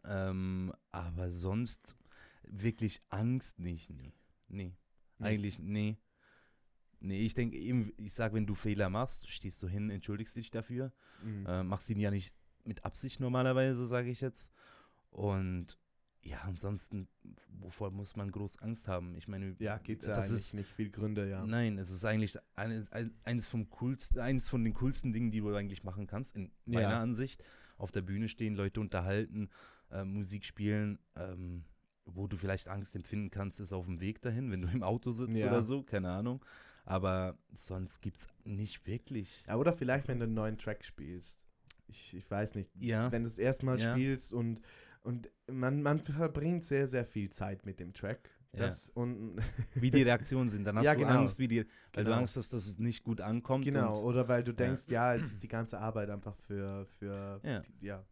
ähm, 0.04 0.72
aber 0.90 1.30
sonst 1.30 1.96
wirklich 2.42 3.02
Angst 3.10 3.58
nicht, 3.58 3.90
nee. 3.90 4.12
Nee, 4.48 4.74
eigentlich, 5.18 5.58
nee. 5.58 5.98
Nee, 7.00 7.20
ich 7.20 7.34
denke 7.34 7.56
eben, 7.56 7.92
ich 7.96 8.14
sage, 8.14 8.34
wenn 8.34 8.46
du 8.46 8.54
Fehler 8.54 8.88
machst, 8.90 9.28
stehst 9.30 9.62
du 9.62 9.68
hin, 9.68 9.88
entschuldigst 9.90 10.34
dich 10.34 10.50
dafür. 10.50 10.92
Mhm. 11.22 11.46
Äh, 11.46 11.62
machst 11.62 11.88
ihn 11.90 12.00
ja 12.00 12.10
nicht 12.10 12.34
mit 12.68 12.84
Absicht 12.84 13.18
normalerweise, 13.18 13.86
sage 13.86 14.10
ich 14.10 14.20
jetzt. 14.20 14.50
Und 15.10 15.78
ja, 16.22 16.42
ansonsten, 16.42 17.08
wovor 17.48 17.90
muss 17.90 18.14
man 18.14 18.30
groß 18.30 18.58
Angst 18.58 18.86
haben? 18.86 19.16
Ich 19.16 19.26
meine, 19.28 19.56
ja, 19.58 19.78
gibt 19.78 20.04
ja 20.04 20.14
das 20.14 20.30
ist, 20.30 20.52
nicht 20.52 20.70
viel 20.70 20.90
Gründe, 20.90 21.28
ja. 21.28 21.44
Nein, 21.46 21.78
es 21.78 21.90
ist 21.90 22.04
eigentlich 22.04 22.36
eine, 22.54 22.86
ein, 22.90 23.14
eines, 23.24 23.48
vom 23.48 23.70
coolsten, 23.70 24.20
eines 24.20 24.48
von 24.48 24.62
den 24.62 24.74
coolsten 24.74 25.12
Dingen, 25.12 25.30
die 25.30 25.40
du 25.40 25.54
eigentlich 25.54 25.84
machen 25.84 26.06
kannst, 26.06 26.36
in 26.36 26.52
meiner 26.66 26.90
Ja. 26.90 27.00
Ansicht. 27.00 27.42
Auf 27.78 27.90
der 27.90 28.02
Bühne 28.02 28.28
stehen, 28.28 28.54
Leute 28.54 28.80
unterhalten, 28.80 29.48
äh, 29.90 30.04
Musik 30.04 30.44
spielen. 30.44 30.98
Ähm, 31.16 31.64
wo 32.10 32.26
du 32.26 32.36
vielleicht 32.36 32.68
Angst 32.68 32.96
empfinden 32.96 33.30
kannst, 33.30 33.60
ist 33.60 33.72
auf 33.72 33.84
dem 33.84 34.00
Weg 34.00 34.22
dahin, 34.22 34.50
wenn 34.50 34.62
du 34.62 34.68
im 34.68 34.82
Auto 34.82 35.12
sitzt 35.12 35.36
Ja. 35.36 35.48
oder 35.48 35.62
so, 35.62 35.82
keine 35.82 36.10
Ahnung. 36.10 36.42
Aber 36.84 37.36
sonst 37.52 38.00
gibt 38.00 38.16
es 38.18 38.26
nicht 38.44 38.86
wirklich. 38.86 39.44
Ja, 39.46 39.56
oder 39.56 39.74
vielleicht, 39.74 40.08
wenn 40.08 40.18
du 40.18 40.24
einen 40.24 40.34
neuen 40.34 40.56
Track 40.56 40.84
spielst. 40.84 41.38
Ich, 41.88 42.14
ich 42.14 42.30
weiß 42.30 42.54
nicht. 42.54 42.70
Ja. 42.78 43.10
Wenn 43.10 43.22
du 43.22 43.28
es 43.28 43.38
erstmal 43.38 43.78
Ja. 43.78 43.92
spielst 43.92 44.32
und, 44.32 44.60
und 45.02 45.30
man, 45.50 45.82
man 45.82 45.98
verbringt 45.98 46.64
sehr, 46.64 46.86
sehr 46.86 47.04
viel 47.04 47.30
Zeit 47.30 47.64
mit 47.66 47.80
dem 47.80 47.92
Track. 47.92 48.30
Ja. 48.52 48.60
Das 48.60 48.90
und 48.90 49.36
Wie 49.74 49.90
die 49.90 50.02
Reaktionen 50.02 50.48
sind. 50.48 50.64
Dann 50.64 50.76
hast 50.78 50.84
Ja, 50.84 50.94
du 50.94 51.00
genau. 51.00 51.20
Angst, 51.20 51.38
wie 51.38 51.48
die, 51.48 51.58
weil 51.92 52.04
du 52.04 52.10
Genau. 52.10 52.16
Angst 52.16 52.36
hast, 52.36 52.52
dass 52.52 52.66
es 52.66 52.78
nicht 52.78 53.04
gut 53.04 53.20
ankommt. 53.20 53.64
genau, 53.64 54.00
oder 54.02 54.26
weil 54.28 54.42
du 54.44 54.52
denkst, 54.52 54.84
ja, 54.88 55.14
jetzt 55.14 55.32
ist 55.32 55.42
die 55.42 55.48
ganze 55.48 55.78
Arbeit 55.78 56.10
einfach 56.10 56.36
für, 56.36 56.86
für 56.98 57.40
Ja. 57.44 57.60
die, 57.60 57.86
ja 57.86 58.04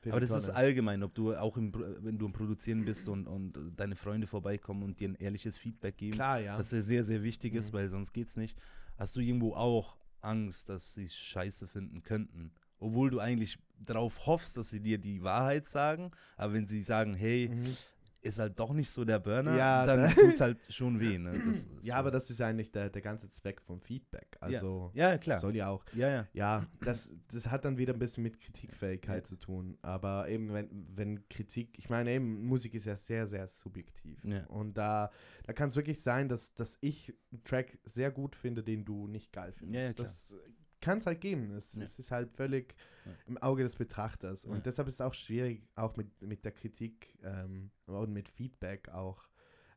für 0.00 0.10
aber 0.12 0.20
das 0.20 0.30
ist 0.30 0.46
Tonne. 0.46 0.56
allgemein, 0.56 1.02
ob 1.02 1.14
du 1.14 1.34
auch 1.36 1.56
im, 1.58 1.72
wenn 2.02 2.18
du 2.18 2.26
im 2.26 2.32
Produzieren 2.32 2.84
bist 2.84 3.06
und, 3.08 3.26
und 3.26 3.52
deine 3.76 3.96
Freunde 3.96 4.26
vorbeikommen 4.26 4.82
und 4.82 4.98
dir 5.00 5.08
ein 5.10 5.14
ehrliches 5.16 5.58
Feedback 5.58 5.98
geben. 5.98 6.14
Klar, 6.14 6.38
ja. 6.40 6.56
Das 6.56 6.72
ist 6.72 6.86
sehr, 6.86 7.04
sehr 7.04 7.22
wichtig 7.22 7.54
ist, 7.54 7.70
Mhm. 7.72 7.76
weil 7.76 7.88
sonst 7.90 8.12
geht's 8.12 8.36
nicht. 8.36 8.58
Hast 8.96 9.14
du 9.16 9.20
irgendwo 9.20 9.54
auch 9.54 9.98
Angst, 10.22 10.68
dass 10.70 10.94
sie 10.94 11.04
es 11.04 11.14
scheiße 11.14 11.66
finden 11.66 12.02
könnten? 12.02 12.52
Obwohl 12.80 13.10
du 13.10 13.20
eigentlich 13.20 13.58
darauf 13.78 14.26
hoffst, 14.26 14.56
dass 14.56 14.70
sie 14.70 14.80
dir 14.80 14.98
die 14.98 15.22
Wahrheit 15.22 15.66
sagen, 15.68 16.10
aber 16.36 16.52
wenn 16.54 16.66
sie 16.66 16.82
sagen, 16.82 17.14
hey, 17.14 17.48
Mhm. 17.48 17.76
ist 18.22 18.38
halt 18.38 18.60
doch 18.60 18.74
nicht 18.74 18.90
so 18.90 19.02
der 19.06 19.18
Burner, 19.18 19.56
Ja, 19.56 19.86
dann 19.86 20.02
da- 20.02 20.08
tut's 20.38 20.42
halt 20.42 20.58
schon 20.68 21.00
weh. 21.00 21.16
Ne? 21.16 21.40
Ja, 21.80 21.94
so. 21.94 21.98
aber 22.00 22.10
das 22.10 22.28
ist 22.30 22.42
eigentlich 22.42 22.70
der, 22.70 22.90
der 22.90 23.00
ganze 23.00 23.30
Zweck 23.30 23.62
vom 23.62 23.80
Feedback. 23.80 24.36
Also 24.40 24.90
Ja, 24.92 25.16
klar. 25.16 25.40
soll 25.40 25.56
ja 25.56 25.68
auch 25.70 25.82
Ja, 25.94 26.08
ja. 26.10 26.28
Ja, 26.34 26.66
das, 26.82 27.14
das 27.32 27.46
hat 27.50 27.64
dann 27.64 27.78
wieder 27.78 27.94
ein 27.94 27.98
bisschen 27.98 28.22
mit 28.22 28.38
Kritikfähigkeit 28.38 29.20
Ja. 29.22 29.24
zu 29.24 29.36
tun. 29.36 29.78
Aber 29.80 30.28
eben, 30.28 30.52
wenn, 30.52 30.68
wenn 30.94 31.26
Kritik, 31.30 31.78
ich 31.78 31.88
meine 31.88 32.10
eben, 32.10 32.44
Musik 32.46 32.74
ist 32.74 32.84
ja 32.84 32.94
sehr, 32.96 33.26
sehr 33.26 33.46
subjektiv. 33.48 34.22
Ja. 34.22 34.44
Und 34.48 34.76
da, 34.76 35.10
da 35.44 35.54
kann 35.54 35.70
es 35.70 35.76
wirklich 35.76 36.02
sein, 36.02 36.28
dass, 36.28 36.52
dass 36.52 36.76
ich 36.82 37.14
einen 37.32 37.42
Track 37.44 37.78
sehr 37.84 38.10
gut 38.10 38.36
finde, 38.36 38.62
den 38.62 38.84
du 38.84 39.06
nicht 39.06 39.32
geil 39.32 39.52
findest. 39.52 39.74
Ja, 39.80 39.86
ja, 39.86 39.92
klar. 39.94 40.06
das 40.06 40.36
kann 40.80 40.98
es 40.98 41.06
halt 41.06 41.20
geben. 41.20 41.50
Es, 41.52 41.74
Ja. 41.74 41.82
es 41.82 41.98
ist 41.98 42.10
halt 42.10 42.30
völlig 42.32 42.74
Ja. 43.04 43.12
im 43.26 43.38
Auge 43.38 43.62
des 43.62 43.76
Betrachters. 43.76 44.44
Und 44.44 44.56
Ja. 44.56 44.60
deshalb 44.62 44.88
ist 44.88 44.94
es 44.94 45.00
auch 45.00 45.14
schwierig, 45.14 45.62
auch 45.74 45.96
mit, 45.96 46.20
mit 46.22 46.44
der 46.44 46.52
Kritik 46.52 47.16
ähm, 47.22 47.70
und 47.86 48.12
mit 48.12 48.28
Feedback 48.28 48.88
auch 48.90 49.28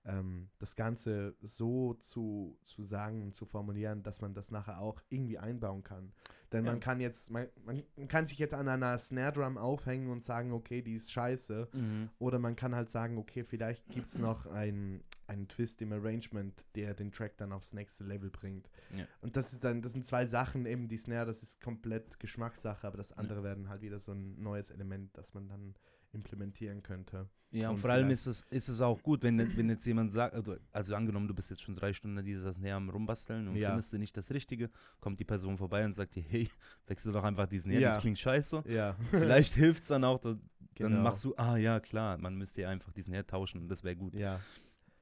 ähm, 0.05 0.49
das 0.59 0.75
Ganze 0.75 1.35
so 1.41 1.93
zu, 1.93 2.57
zu 2.61 2.83
sagen, 2.83 3.31
zu 3.31 3.45
formulieren, 3.45 4.03
dass 4.03 4.19
man 4.19 4.33
das 4.33 4.51
nachher 4.51 4.79
auch 4.81 5.01
irgendwie 5.09 5.37
einbauen 5.37 5.83
kann. 5.83 6.11
Denn 6.53 6.65
Ja. 6.65 6.71
man 6.71 6.79
kann 6.79 6.99
jetzt, 6.99 7.31
man, 7.31 7.47
man 7.65 7.83
kann 8.07 8.27
sich 8.27 8.37
jetzt 8.37 8.53
an 8.53 8.67
einer 8.67 8.97
Snare 8.99 9.33
Drum 9.33 9.57
aufhängen 9.57 10.09
und 10.09 10.23
sagen, 10.23 10.51
okay, 10.53 10.81
die 10.81 10.93
ist 10.93 11.11
scheiße. 11.11 11.67
Mhm. 11.73 12.09
Oder 12.19 12.37
man 12.39 12.55
kann 12.55 12.75
halt 12.75 12.89
sagen, 12.89 13.17
okay, 13.17 13.43
vielleicht 13.43 13.89
gibt 13.89 14.07
es 14.07 14.17
noch 14.19 14.45
einen, 14.45 15.03
einen 15.27 15.47
Twist 15.47 15.81
im 15.81 15.91
Arrangement, 15.91 16.67
der 16.75 16.93
den 16.93 17.11
Track 17.11 17.37
dann 17.37 17.51
aufs 17.51 17.73
nächste 17.73 18.03
Level 18.03 18.29
bringt. 18.29 18.69
Ja. 18.95 19.05
Und 19.21 19.35
das 19.35 19.51
ist 19.51 19.63
dann, 19.63 19.81
das 19.81 19.93
sind 19.93 20.05
zwei 20.05 20.25
Sachen, 20.27 20.65
eben 20.67 20.87
die 20.87 20.97
Snare, 20.97 21.25
das 21.25 21.41
ist 21.41 21.59
komplett 21.59 22.19
Geschmackssache, 22.19 22.85
aber 22.85 22.97
das 22.97 23.11
andere 23.13 23.43
werden 23.43 23.67
halt 23.67 23.81
wieder 23.81 23.99
so 23.99 24.11
ein 24.13 24.41
neues 24.41 24.69
Element, 24.69 25.17
das 25.17 25.33
man 25.33 25.47
dann 25.49 25.73
implementieren 26.13 26.81
könnte. 26.83 27.27
Ja, 27.51 27.69
und, 27.69 27.75
Und 27.75 27.81
vor 27.81 27.91
allem 27.91 28.09
ist 28.09 28.25
es, 28.25 28.41
ist 28.49 28.67
es 28.67 28.81
auch 28.81 29.03
gut, 29.03 29.21
wenn, 29.21 29.55
wenn 29.55 29.69
jetzt 29.69 29.85
jemand 29.85 30.11
sagt, 30.11 30.33
also, 30.33 30.55
also 30.71 30.95
angenommen, 30.95 31.27
du 31.27 31.35
bist 31.35 31.51
jetzt 31.51 31.61
schon 31.61 31.75
drei 31.75 31.93
Stunden 31.93 32.23
dieses 32.25 32.57
näher 32.57 32.77
am 32.77 32.89
Rumbasteln 32.89 33.47
und 33.47 33.55
Ja. 33.55 33.69
findest 33.69 33.93
du 33.93 33.97
nicht 33.99 34.17
das 34.17 34.31
Richtige, 34.31 34.71
kommt 34.99 35.19
die 35.19 35.25
Person 35.25 35.57
vorbei 35.57 35.85
und 35.85 35.93
sagt 35.93 36.15
dir, 36.15 36.23
hey, 36.23 36.49
wechsel 36.87 37.13
doch 37.13 37.23
einfach 37.23 37.45
diesen 37.47 37.69
her, 37.71 37.79
Ja. 37.79 37.93
das 37.93 38.01
klingt 38.01 38.17
scheiße. 38.17 38.63
Ja. 38.67 38.95
Vielleicht 39.11 39.53
hilft 39.53 39.83
es 39.83 39.87
dann 39.89 40.03
auch, 40.03 40.19
da, 40.19 40.29
dann 40.29 40.39
Genau. 40.75 41.01
machst 41.03 41.23
du, 41.23 41.35
ah 41.37 41.55
ja, 41.57 41.79
klar, 41.79 42.17
man 42.17 42.35
müsste 42.35 42.61
ja 42.63 42.69
einfach 42.69 42.91
diesen 42.91 43.13
her 43.13 43.27
tauschen 43.27 43.61
und 43.61 43.67
das 43.69 43.83
wäre 43.83 43.95
gut. 43.95 44.15
Ja. 44.15 44.39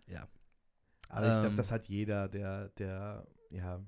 Ja. 0.08 0.28
Aber 1.08 1.28
ich 1.28 1.34
glaube, 1.34 1.48
Ähm, 1.48 1.56
das 1.56 1.72
hat 1.72 1.88
jeder, 1.88 2.28
der, 2.28 2.68
der, 2.70 3.26
ja. 3.50 3.82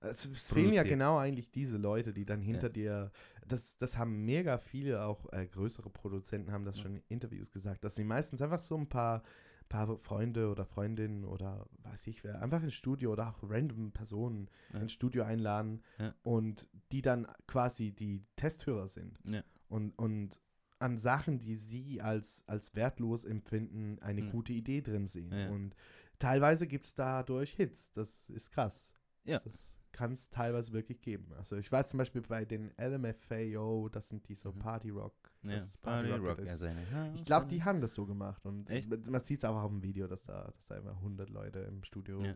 Es, 0.00 0.26
fehlen 0.26 0.72
ja 0.74 0.84
genau 0.84 1.18
eigentlich 1.18 1.50
diese 1.50 1.78
Leute, 1.78 2.12
die 2.12 2.24
dann 2.24 2.40
hinter 2.40 2.66
Ja. 2.68 2.72
dir. 2.72 3.10
Das, 3.48 3.76
das 3.76 3.96
haben 3.98 4.24
mega 4.24 4.58
viele, 4.58 5.04
auch 5.04 5.32
äh, 5.32 5.46
größere 5.46 5.90
Produzenten 5.90 6.52
haben 6.52 6.64
das 6.64 6.76
Ja. 6.76 6.82
schon 6.82 6.96
in 6.96 7.02
Interviews 7.08 7.50
gesagt, 7.52 7.84
dass 7.84 7.94
sie 7.94 8.04
meistens 8.04 8.42
einfach 8.42 8.60
so 8.60 8.76
ein 8.76 8.88
paar, 8.88 9.22
paar 9.68 9.98
Freunde 9.98 10.50
oder 10.50 10.64
Freundinnen 10.64 11.24
oder 11.24 11.66
weiß 11.82 12.06
ich 12.08 12.22
wer, 12.24 12.40
einfach 12.42 12.62
ins 12.62 12.74
Studio 12.74 13.12
oder 13.12 13.28
auch 13.28 13.42
random 13.42 13.92
Personen 13.92 14.48
Ja. 14.72 14.80
ins 14.80 14.92
Studio 14.92 15.24
einladen 15.24 15.82
Ja. 15.98 16.14
und 16.22 16.68
die 16.92 17.02
dann 17.02 17.26
quasi 17.46 17.92
die 17.92 18.24
Testhörer 18.36 18.88
sind. 18.88 19.18
Ja. 19.24 19.42
Und, 19.68 19.92
und 19.98 20.40
an 20.78 20.98
Sachen, 20.98 21.38
die 21.38 21.56
sie 21.56 22.00
als, 22.02 22.42
als 22.46 22.74
wertlos 22.74 23.24
empfinden, 23.24 23.98
eine 24.00 24.22
Mhm. 24.22 24.30
gute 24.30 24.52
Idee 24.52 24.82
drin 24.82 25.06
sehen. 25.08 25.32
Und 25.50 25.74
teilweise 26.18 26.66
gibt 26.66 26.84
es 26.84 26.94
dadurch 26.94 27.52
Hits. 27.52 27.92
Das 27.92 28.28
ist 28.30 28.50
krass. 28.50 28.92
Ja. 29.24 29.40
Das 29.40 29.75
kann 29.96 30.12
es 30.12 30.28
teilweise 30.28 30.72
wirklich 30.74 31.00
geben. 31.00 31.32
Also 31.38 31.56
ich 31.56 31.72
weiß 31.72 31.88
zum 31.88 31.98
Beispiel 31.98 32.20
bei 32.20 32.44
den 32.44 32.70
LMFAO, 32.78 33.88
das 33.88 34.10
sind 34.10 34.28
die 34.28 34.34
so 34.34 34.52
Mhm. 34.52 34.58
Party 34.58 34.90
Rock. 34.90 35.14
Ja, 35.42 35.54
das 35.54 35.76
Party 35.78 36.10
Rock. 36.10 36.38
Also 36.46 36.66
eine- 36.66 37.12
Ich 37.14 37.24
glaube, 37.24 37.46
die 37.46 37.64
haben 37.64 37.80
das 37.80 37.94
so 37.94 38.04
gemacht. 38.04 38.44
Und 38.44 38.68
Echt? 38.68 38.90
man 38.90 39.20
sieht 39.20 39.38
es 39.38 39.44
auch 39.44 39.56
auf 39.56 39.70
dem 39.70 39.82
Video, 39.82 40.06
dass 40.06 40.24
da, 40.24 40.50
dass 40.52 40.66
da 40.66 40.76
immer 40.76 41.00
100 41.00 41.30
Leute 41.30 41.60
im 41.60 41.82
Studio 41.82 42.22
Ja. 42.22 42.32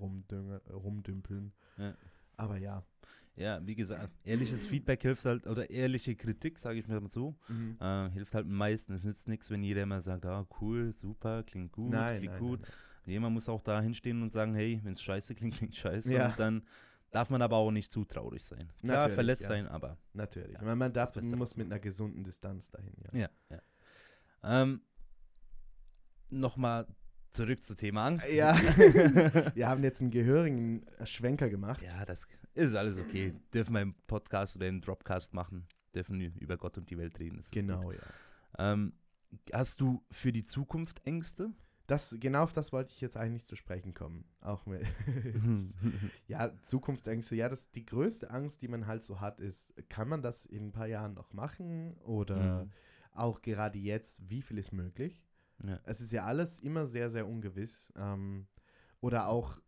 rumdümpeln. 0.72 1.52
Ja. 1.76 1.94
Aber 2.36 2.56
ja. 2.56 2.82
Ja, 3.36 3.64
wie 3.66 3.74
gesagt, 3.74 4.10
ehrliches 4.24 4.66
Feedback 4.66 5.02
hilft 5.02 5.24
halt, 5.24 5.46
oder 5.46 5.70
ehrliche 5.70 6.14
Kritik, 6.16 6.58
sage 6.58 6.78
ich 6.78 6.88
mir 6.88 7.00
mal 7.00 7.08
so, 7.08 7.36
Mhm. 7.48 7.76
äh, 7.80 8.10
hilft 8.10 8.34
halt 8.34 8.46
am 8.46 8.54
meisten. 8.54 8.92
Es 8.94 9.04
nützt 9.04 9.28
nichts, 9.28 9.50
wenn 9.50 9.62
jeder 9.62 9.82
immer 9.84 10.00
sagt, 10.02 10.26
ah, 10.26 10.46
cool, 10.60 10.92
super, 10.94 11.42
klingt 11.44 11.72
gut, 11.72 11.90
Nein, 11.92 12.18
klingt 12.18 12.32
nein, 12.34 12.40
gut. 12.42 12.60
nein, 12.62 12.70
Jemand 13.06 13.34
muss 13.34 13.48
auch 13.48 13.62
da 13.62 13.80
hinstehen 13.80 14.20
und 14.22 14.30
sagen, 14.30 14.54
hey, 14.54 14.78
wenn 14.84 14.92
es 14.92 15.02
scheiße 15.02 15.34
klingt, 15.34 15.54
klingt 15.56 15.74
scheiße. 15.74 16.12
Ja. 16.14 16.28
Und 16.30 16.38
dann 16.38 16.62
darf 17.10 17.30
man 17.30 17.42
aber 17.42 17.56
auch 17.56 17.70
nicht 17.70 17.92
zu 17.92 18.04
traurig 18.04 18.44
sein. 18.44 18.70
Klar, 18.80 18.96
Natürlich, 18.96 19.14
verletzt 19.14 19.42
ja. 19.42 19.48
sein, 19.48 19.68
aber 19.68 19.96
Natürlich. 20.12 20.54
Ja, 20.54 20.62
man, 20.62 20.78
man 20.78 20.92
darf, 20.92 21.12
Beste 21.12 21.36
muss 21.36 21.56
mit 21.56 21.66
einer 21.66 21.78
gesunden 21.78 22.24
Distanz 22.24 22.70
dahin, 22.70 22.94
ja. 23.12 23.20
ja. 23.20 23.28
ja. 23.50 24.62
Ähm, 24.62 24.82
Nochmal 26.32 26.86
zurück 27.30 27.62
zum 27.62 27.76
Thema 27.76 28.06
Angst. 28.06 28.30
Ja. 28.30 28.56
Wir 29.54 29.68
haben 29.68 29.82
jetzt 29.82 30.00
einen 30.00 30.10
gehörigen 30.10 30.86
Schwenker 31.04 31.48
gemacht. 31.48 31.82
ja, 31.82 32.04
das 32.04 32.26
ist 32.54 32.74
alles 32.74 32.98
okay. 32.98 33.34
Dürfen 33.52 33.74
wir 33.74 33.82
im 33.82 33.94
Podcast 34.06 34.56
oder 34.56 34.68
im 34.68 34.80
Dropcast 34.80 35.34
machen. 35.34 35.66
Dürfen 35.94 36.20
über 36.20 36.56
Gott 36.56 36.78
und 36.78 36.90
die 36.90 36.98
Welt 36.98 37.18
reden. 37.18 37.42
Genau, 37.50 37.92
ja. 37.92 37.98
Ähm, 38.58 38.92
hast 39.52 39.80
du 39.80 40.04
für 40.10 40.32
die 40.32 40.44
Zukunft 40.44 41.00
Ängste? 41.04 41.52
Das, 41.90 42.16
genau 42.20 42.44
auf 42.44 42.52
das 42.52 42.72
wollte 42.72 42.92
ich 42.92 43.00
jetzt 43.00 43.16
eigentlich 43.16 43.46
zu 43.46 43.56
sprechen 43.56 43.94
kommen. 43.94 44.24
Auch 44.40 44.64
mit, 44.66 44.82
ja, 46.28 46.52
Zukunftsängste. 46.62 47.34
Ja, 47.34 47.48
das, 47.48 47.70
die 47.72 47.84
größte 47.84 48.30
Angst, 48.30 48.62
die 48.62 48.68
man 48.68 48.86
halt 48.86 49.02
so 49.02 49.20
hat, 49.20 49.40
ist, 49.40 49.74
kann 49.88 50.08
man 50.08 50.22
das 50.22 50.46
in 50.46 50.68
ein 50.68 50.72
paar 50.72 50.86
Jahren 50.86 51.14
noch 51.14 51.32
machen? 51.32 51.96
Oder 52.02 52.64
Mhm. 52.64 52.70
auch 53.12 53.42
gerade 53.42 53.78
jetzt, 53.78 54.28
wie 54.30 54.42
viel 54.42 54.58
ist 54.58 54.72
möglich? 54.72 55.24
ja. 55.64 55.80
Es 55.84 56.00
ist 56.00 56.12
ja 56.12 56.24
alles 56.24 56.60
immer 56.60 56.86
sehr, 56.86 57.10
sehr 57.10 57.26
ungewiss. 57.26 57.92
Ähm, 57.96 58.46
oder 59.00 59.26
auch 59.28 59.58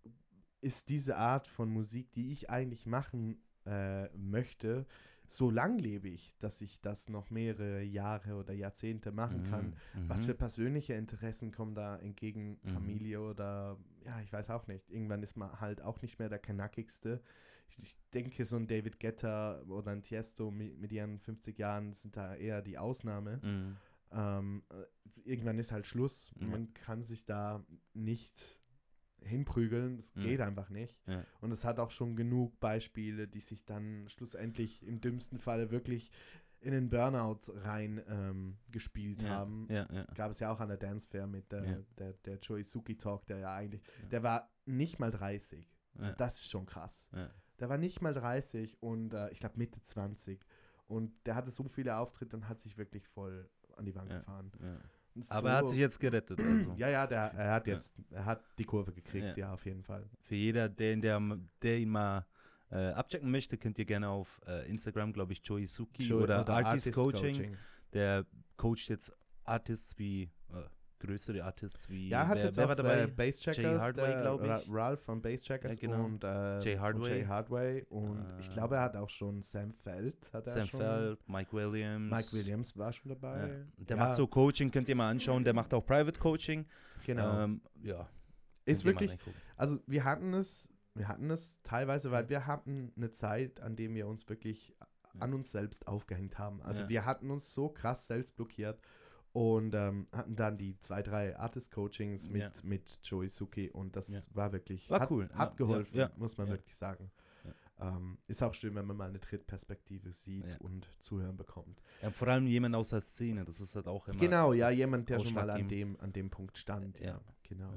ist 0.61 0.89
diese 0.91 1.17
Art 1.17 1.49
von 1.49 1.69
Musik, 1.71 2.13
die 2.13 2.33
ich 2.33 2.51
eigentlich 2.51 2.87
machen 2.87 3.43
äh, 3.67 4.09
möchte, 4.17 4.87
so 5.33 5.51
langlebig, 5.51 6.35
dass 6.39 6.61
ich 6.61 6.81
das 6.81 7.09
noch 7.09 7.31
mehrere 7.31 7.83
Jahre 7.83 8.35
oder 8.37 8.53
Jahrzehnte 8.53 9.13
machen 9.13 9.43
kann. 9.45 9.75
Mhm. 9.95 10.09
Was 10.09 10.23
Mhm. 10.23 10.27
für 10.27 10.35
persönliche 10.35 10.95
Interessen 10.95 11.51
kommen 11.53 11.75
da 11.75 11.97
entgegen? 11.99 12.59
Mhm. 12.63 12.69
Familie 12.69 13.21
oder, 13.21 13.79
ja, 14.05 14.21
ich 14.21 14.33
weiß 14.33 14.51
auch 14.51 14.67
nicht. 14.67 14.91
Irgendwann 14.91 15.23
ist 15.23 15.37
man 15.37 15.61
halt 15.61 15.81
auch 15.81 16.03
nicht 16.03 16.19
mehr 16.19 16.29
der 16.29 16.39
knackigste. 16.39 17.23
Ich, 17.69 17.79
ich 17.79 17.97
denke, 18.13 18.45
so 18.45 18.57
ein 18.57 18.67
David 18.67 19.01
Guetta 19.01 19.63
oder 19.63 19.93
ein 19.93 20.03
Tiesto 20.03 20.51
mit, 20.51 20.79
mit 20.79 20.93
ihren 20.93 21.19
50 21.19 21.59
Jahren 21.59 21.95
sind 21.95 22.17
da 22.17 22.35
eher 22.35 22.61
die 22.61 22.77
Ausnahme. 22.79 23.39
Mhm. 23.43 23.77
Ähm, 24.15 24.63
äh, 24.71 24.85
irgendwann 25.31 25.59
ist 25.59 25.73
halt 25.73 25.87
Schluss. 25.87 26.31
Man 26.39 26.75
kann 26.75 27.03
sich 27.03 27.25
da 27.25 27.65
nicht 27.95 28.61
hinprügeln. 29.25 29.97
Das 29.97 30.13
Ja. 30.15 30.23
geht 30.23 30.41
einfach 30.41 30.71
nicht. 30.71 30.97
Ja. 31.07 31.25
Und 31.41 31.53
es 31.53 31.65
hat 31.65 31.79
auch 31.79 31.91
schon 31.91 32.17
genug 32.17 32.59
Beispiele, 32.61 33.29
die 33.29 33.41
sich 33.41 33.65
dann 33.65 34.09
schlussendlich 34.09 34.83
im 34.87 35.01
dümmsten 35.01 35.39
Falle 35.39 35.71
wirklich 35.71 36.11
in 36.61 36.71
den 36.73 36.89
Burnout 36.91 37.41
rein 37.65 38.01
ähm, 38.09 38.57
gespielt 38.71 39.23
Ja. 39.23 39.31
haben. 39.31 39.67
Ja, 39.69 39.89
ja. 39.93 40.05
Gab 40.15 40.31
es 40.31 40.39
ja 40.39 40.53
auch 40.53 40.61
an 40.61 40.69
der 40.69 40.77
Dance 40.77 41.09
Fair 41.09 41.27
mit 41.27 41.51
der, 41.51 41.65
Ja. 41.65 41.79
der, 41.99 42.13
der 42.25 42.39
Joey 42.39 42.63
Suki 42.63 42.97
Talk, 42.97 43.27
der 43.27 43.39
ja 43.39 43.55
eigentlich, 43.55 43.83
der 44.11 44.23
war 44.23 44.49
nicht 44.65 44.99
mal 45.01 45.11
30. 45.11 45.69
Ja. 45.99 46.13
Das 46.13 46.37
ist 46.39 46.51
schon 46.51 46.65
krass. 46.67 47.11
Der 47.59 47.69
war 47.69 47.79
nicht 47.79 48.01
mal 48.01 48.15
30 48.15 48.81
und 48.83 49.13
äh, 49.13 49.31
ich 49.31 49.41
glaube 49.41 49.59
Mitte 49.59 49.81
20. 49.83 50.45
Und 50.87 51.13
der 51.27 51.35
hatte 51.35 51.51
so 51.51 51.65
viele 51.69 51.97
Auftritte 51.97 52.37
und 52.37 52.49
hat 52.49 52.61
sich 52.61 52.77
wirklich 52.79 53.09
voll 53.09 53.49
an 53.77 53.85
die 53.85 53.95
Wand 53.95 54.11
gefahren. 54.11 54.53
Aber 55.29 55.51
er 55.51 55.57
hat 55.59 55.69
sich 55.69 55.79
jetzt 55.79 55.99
gerettet. 56.01 56.39
Also. 56.41 56.75
Ja, 56.77 56.89
ja, 56.89 57.07
der, 57.07 57.19
er 57.35 57.53
hat 57.55 57.67
Ja. 57.67 57.75
jetzt, 57.75 57.97
er 58.11 58.25
hat 58.25 58.43
die 58.59 58.65
Kurve 58.65 58.93
gekriegt, 58.93 59.37
Ja. 59.37 59.47
ja, 59.49 59.53
auf 59.55 59.65
jeden 59.67 59.83
Fall. 59.83 60.09
Für 60.23 60.35
jeder, 60.35 60.69
der, 60.69 60.97
der, 60.97 61.21
der 61.63 61.79
ihn 61.79 61.91
mal 61.91 62.27
äh, 62.71 62.91
abchecken 62.93 63.31
möchte, 63.31 63.59
könnt 63.59 63.79
ihr 63.79 63.85
gerne 63.85 64.09
auf 64.09 64.41
äh, 64.47 64.69
Instagram, 64.71 65.13
glaube 65.13 65.33
ich, 65.35 65.43
Joey 65.45 65.67
Suki 65.67 66.05
Joey- 66.05 66.23
oder, 66.23 66.49
Artist, 66.49 66.93
Coaching. 66.95 67.57
Der 67.93 68.25
coacht 68.57 68.89
jetzt 68.89 69.13
Artists 69.45 69.99
wie, 69.99 70.31
größere 71.07 71.43
Artists 71.45 71.89
wie. 71.91 72.09
Ja, 72.09 72.27
hat 72.27 72.39
wer, 72.39 72.45
jetzt 72.47 72.57
wer 72.57 72.65
auch 72.65 72.69
war 72.69 72.77
dabei? 72.77 73.03
äh, 73.03 73.07
Basscheckers, 73.09 73.57
Jay 73.57 73.77
Hardway, 73.79 74.07
der 74.07 74.21
glaub 74.23 74.41
Ra- 74.43 74.59
ich. 74.61 74.71
Ralph 74.71 75.01
von 75.03 75.21
Basscheckers 75.23 75.81
Ja, 75.81 75.89
genau. 75.89 76.05
und, 76.05 76.25
äh, 76.25 76.61
Jay 76.61 76.75
und 76.75 76.81
Hardway. 76.81 77.09
Jay 77.09 77.25
Hardway 77.27 77.87
und 77.91 78.25
ich 78.41 78.49
Äh, 78.49 78.53
glaube, 78.55 78.77
er 78.77 78.83
hat 78.83 78.97
auch 78.97 79.11
schon 79.11 79.43
Sam 79.43 79.73
Feld, 79.73 80.33
hat 80.33 80.47
er 80.47 80.53
Sam 80.53 80.67
schon. 80.67 80.81
Feld, 80.81 81.29
Mike 81.29 81.53
Williams. 81.53 82.11
Mike 82.11 82.33
Williams 82.33 82.77
war 82.77 82.93
schon 82.93 83.11
Ja. 83.11 83.15
dabei. 83.17 83.65
Der 83.79 83.97
Ja, 83.97 84.05
macht 84.05 84.15
so 84.15 84.27
Coaching, 84.27 84.71
könnt 84.71 84.89
ihr 84.89 84.97
mal 84.97 85.11
anschauen. 85.11 85.45
Der 85.45 85.55
macht 85.55 85.75
auch 85.75 85.85
Private 85.85 86.19
Coaching. 86.19 86.67
Genau. 87.05 87.43
Ähm, 87.45 87.61
ja. 87.83 88.09
ist 88.65 88.85
wirklich, 88.85 89.19
also 89.57 89.79
wir 89.89 90.05
hatten 90.05 90.33
es, 90.35 90.69
wir 90.95 91.09
hatten 91.09 91.31
es 91.31 91.61
teilweise, 91.65 92.11
weil 92.13 92.29
wir 92.29 92.47
hatten 92.47 92.93
eine 92.97 93.11
Zeit, 93.11 93.61
an 93.61 93.75
dem 93.75 93.95
wir 93.95 94.07
uns 94.07 94.29
wirklich 94.29 94.77
an 95.19 95.35
uns 95.35 95.51
selbst 95.51 95.89
aufgehängt 95.89 96.39
haben. 96.39 96.63
Also 96.63 96.85
Ja. 96.85 96.89
wir 96.89 97.05
hatten 97.05 97.31
uns 97.31 97.53
so 97.53 97.69
krass 97.69 98.07
selbst 98.07 98.37
blockiert 98.37 98.81
und 99.33 99.75
ähm, 99.75 100.07
hatten 100.13 100.37
dann 100.37 100.59
die 100.59 100.79
zwei, 100.79 101.03
drei 101.03 101.37
Artist-Coachings 101.37 102.29
mit, 102.29 102.43
Ja. 102.43 102.51
mit 102.63 102.99
Joey 103.03 103.29
Suki 103.29 103.71
und 103.71 103.97
das 103.97 104.09
Ja. 104.09 104.21
war 104.35 104.53
wirklich, 104.53 104.91
War 104.91 105.01
hat, 105.01 105.11
cool, 105.11 105.29
hat 105.33 105.57
geholfen, 105.57 105.97
ja, 105.99 106.11
muss 106.17 106.37
man 106.37 106.49
wirklich 106.49 106.75
sagen. 106.77 107.11
Ähm, 107.81 108.19
ist 108.29 108.43
auch 108.43 108.55
schön, 108.55 108.75
wenn 108.77 108.87
man 108.87 108.97
mal 108.97 109.09
eine 109.09 109.19
Drittperspektive 109.19 110.13
sieht 110.13 110.61
und 110.61 110.87
zuhören 111.01 111.37
bekommt. 111.37 111.83
Vor 112.13 112.29
allem 112.29 112.47
jemand 112.47 112.77
aus 112.77 112.91
der 112.91 113.01
Szene, 113.01 113.45
das 113.45 113.61
ist 113.61 113.75
halt 113.75 113.89
auch 113.89 114.07
immer. 114.07 114.21
Genau, 114.21 114.53
ja, 114.53 114.71
jemand, 114.71 115.09
der 115.09 115.19
schon 115.19 115.35
mal 115.35 115.51
an 115.51 115.69
dem, 115.69 115.99
an 116.01 116.13
dem 116.13 116.31
Punkt 116.31 116.57
stand. 116.59 117.01
Ja, 117.01 117.21
genau. 117.43 117.73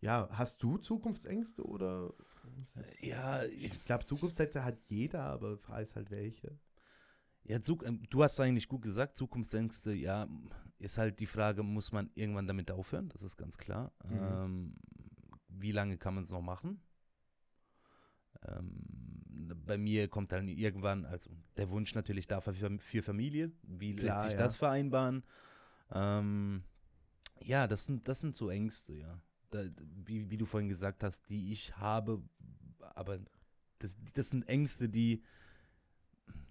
Ja. 0.00 0.28
Hast 0.32 0.62
du 0.62 0.78
Zukunftsängste 0.78 1.62
oder? 1.64 2.12
es- 2.60 3.00
Ja, 3.02 3.44
ich, 3.44 3.66
Ich 3.66 3.84
glaube, 3.84 4.04
Zukunftsängste 4.06 4.64
hat 4.64 4.78
jeder, 4.88 5.22
aber 5.22 5.58
frei 5.58 5.82
ist 5.82 5.94
halt 5.94 6.10
welche. 6.10 6.58
Ja 7.44 7.60
Zug, 7.60 7.84
ähm, 7.84 8.02
du 8.10 8.22
hast 8.22 8.38
eigentlich 8.40 8.68
gut 8.68 8.82
gesagt, 8.82 9.16
Zukunftsängste, 9.16 9.92
ja, 9.92 10.28
ist 10.78 10.98
halt 10.98 11.20
die 11.20 11.26
Frage, 11.26 11.62
muss 11.62 11.92
man 11.92 12.10
irgendwann 12.14 12.46
damit 12.46 12.70
aufhören? 12.70 13.08
Das 13.10 13.22
ist 13.22 13.36
ganz 13.36 13.58
klar. 13.58 13.92
Mhm. 14.04 14.18
Ähm, 14.18 14.74
wie 15.48 15.72
lange 15.72 15.98
kann 15.98 16.14
man 16.14 16.24
es 16.24 16.30
noch 16.30 16.42
machen? 16.42 16.80
Ähm, 18.46 18.82
bei 19.66 19.76
mir 19.78 20.08
kommt 20.08 20.32
dann 20.32 20.48
irgendwann, 20.48 21.04
also 21.04 21.30
der 21.56 21.70
Wunsch 21.70 21.94
natürlich 21.94 22.26
da 22.26 22.40
für, 22.40 22.78
für 22.78 23.02
Familie. 23.02 23.52
Wie 23.62 23.94
Klar, 23.94 24.16
lässt 24.16 24.24
sich 24.24 24.32
ja. 24.34 24.38
das 24.38 24.56
vereinbaren? 24.56 25.22
Ähm, 25.92 26.64
ja, 27.42 27.66
das 27.66 27.84
sind, 27.84 28.08
das 28.08 28.20
sind 28.20 28.36
so 28.36 28.48
Ängste, 28.48 28.94
ja. 28.94 29.20
Da, 29.50 29.64
wie, 30.04 30.30
wie 30.30 30.36
du 30.36 30.46
vorhin 30.46 30.68
gesagt 30.68 31.02
hast, 31.02 31.28
die 31.28 31.52
ich 31.52 31.76
habe, 31.76 32.22
aber 32.94 33.18
das, 33.80 33.98
das 34.14 34.28
sind 34.28 34.48
Ängste, 34.48 34.88
die 34.88 35.24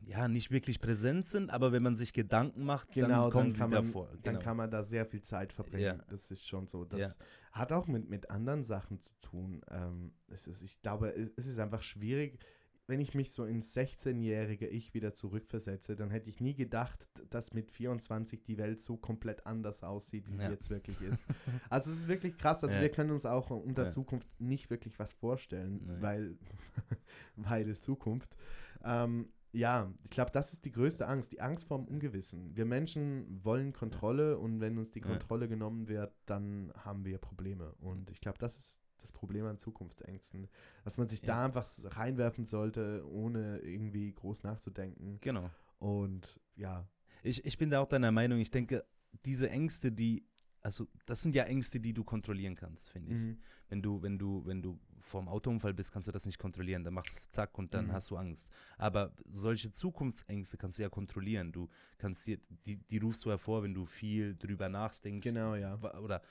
ja 0.09 0.27
nicht 0.27 0.49
wirklich 0.51 0.81
präsent 0.81 1.27
sind, 1.27 1.49
aber 1.51 1.71
wenn 1.71 1.83
man 1.83 1.95
sich 1.95 2.13
Gedanken 2.13 2.63
macht, 2.65 2.91
Genau, 2.93 3.23
dann 3.23 3.31
kommen 3.31 3.43
dann 3.45 3.51
sie 3.53 3.59
kann, 3.59 3.69
man, 3.69 3.85
davor. 3.85 4.07
dann 4.11 4.21
Genau. 4.33 4.39
kann 4.39 4.57
man 4.57 4.71
da 4.71 4.83
sehr 4.83 5.05
viel 5.05 5.21
Zeit 5.21 5.53
verbringen. 5.53 5.83
Ja. 5.99 6.03
Das 6.09 6.31
ist 6.31 6.47
schon 6.47 6.67
so. 6.67 6.83
Das 6.83 6.99
Ja. 6.99 7.25
hat 7.51 7.71
auch 7.71 7.87
mit, 7.87 8.09
mit 8.09 8.29
anderen 8.31 8.63
Sachen 8.63 8.99
zu 8.99 9.11
tun. 9.21 9.61
Ähm, 9.69 10.13
es 10.27 10.47
ist, 10.47 10.61
ich 10.63 10.81
glaube, 10.81 11.09
es 11.37 11.45
ist 11.47 11.59
einfach 11.59 11.83
schwierig. 11.83 12.39
Wenn 12.87 12.99
ich 13.01 13.13
mich 13.13 13.31
so 13.31 13.45
ins 13.45 13.77
16-jährige 13.77 14.65
Ich 14.67 14.95
wieder 14.95 15.13
zurückversetze, 15.13 15.95
dann 15.95 16.09
hätte 16.09 16.27
ich 16.31 16.41
nie 16.41 16.55
gedacht, 16.55 17.07
dass 17.29 17.53
mit 17.53 17.69
24 17.69 18.43
die 18.43 18.57
Welt 18.57 18.81
so 18.81 18.97
komplett 18.97 19.45
anders 19.45 19.83
aussieht, 19.83 20.27
wie 20.27 20.37
sie 20.37 20.41
Ja. 20.45 20.49
jetzt 20.49 20.71
wirklich 20.71 20.99
ist. 21.01 21.27
Also 21.69 21.91
es 21.91 21.99
ist 21.99 22.07
wirklich 22.07 22.35
krass. 22.39 22.63
Also 22.63 22.75
Ja. 22.77 22.81
wir 22.81 22.89
können 22.89 23.11
uns 23.11 23.27
auch 23.27 23.51
unter 23.51 23.83
Ja. 23.83 23.89
Zukunft 23.89 24.27
nicht 24.41 24.71
wirklich 24.71 24.97
was 24.97 25.13
vorstellen, 25.13 25.81
Nee. 25.85 26.01
weil, 26.01 26.37
weil 27.35 27.77
Zukunft. 27.77 28.35
Ähm, 28.83 29.29
ja, 29.51 29.91
ich 30.03 30.11
glaube, 30.11 30.31
das 30.31 30.53
ist 30.53 30.65
die 30.65 30.71
größte 30.71 31.07
Angst, 31.07 31.31
die 31.31 31.41
Angst 31.41 31.65
vorm 31.65 31.85
Ungewissen. 31.85 32.55
Wir 32.55 32.65
Menschen 32.65 33.43
wollen 33.43 33.73
Kontrolle 33.73 34.37
und 34.37 34.59
wenn 34.59 34.77
uns 34.77 34.91
die. 34.91 35.01
Kontrolle 35.01 35.47
genommen 35.47 35.87
wird, 35.87 36.13
dann 36.25 36.71
haben 36.75 37.05
wir 37.05 37.17
Probleme. 37.17 37.73
Und 37.79 38.09
ich 38.11 38.21
glaube, 38.21 38.37
das 38.37 38.57
ist 38.57 38.79
das 38.99 39.11
Problem 39.11 39.45
an 39.45 39.57
Zukunftsängsten, 39.57 40.47
dass 40.83 40.97
man 40.97 41.07
sich 41.07 41.21
Ja. 41.21 41.27
da 41.27 41.45
einfach 41.45 41.65
reinwerfen 41.95 42.45
sollte, 42.45 43.03
ohne 43.09 43.59
irgendwie 43.59 44.11
groß 44.13 44.43
nachzudenken. 44.43 45.17
Genau. 45.21 45.49
Und 45.79 46.39
ja, 46.55 46.85
Ich, 47.23 47.43
ich 47.45 47.57
bin 47.57 47.69
da 47.69 47.79
auch 47.79 47.87
deiner 47.87 48.11
Meinung. 48.11 48.39
Ich 48.39 48.51
denke, 48.51 48.85
diese 49.25 49.49
Ängste, 49.49 49.91
die, 49.91 50.25
also 50.69 50.87
das 51.07 51.21
sind 51.23 51.33
ja 51.35 51.45
Ängste, 51.45 51.79
die 51.79 51.93
du 51.93 52.03
kontrollieren 52.03 52.53
kannst, 52.55 52.89
finde 52.91 53.11
ich. 53.11 53.17
mhm. 53.19 53.37
Wenn 53.69 53.81
du, 53.81 54.01
wenn 54.03 54.17
du, 54.19 54.45
wenn 54.45 54.61
du 54.61 54.79
vorm 55.01 55.27
Autounfall 55.27 55.73
bist, 55.73 55.91
kannst 55.91 56.07
du 56.07 56.11
das 56.11 56.25
nicht 56.27 56.37
kontrollieren. 56.37 56.83
Dann 56.83 56.93
machst 56.93 57.17
du 57.25 57.31
zack 57.31 57.57
und 57.57 57.73
dann 57.73 57.87
Mhm. 57.87 57.91
hast 57.93 58.11
du 58.11 58.17
Angst. 58.17 58.47
Aber 58.77 59.11
solche 59.31 59.71
Zukunftsängste 59.71 60.57
kannst 60.57 60.77
du 60.77 60.83
ja 60.83 60.89
kontrollieren. 60.89 61.51
Du 61.51 61.69
kannst 61.97 62.27
dir, 62.27 62.37
die, 62.65 62.77
die 62.77 62.97
rufst 62.99 63.25
du 63.25 63.29
hervor, 63.31 63.63
wenn 63.63 63.73
du 63.73 63.85
viel 63.85 64.35
drüber 64.35 64.69
nachdenkst. 64.69 65.23
genau, 65.27 65.55
ja. 65.55 65.75
Oder 65.99 66.21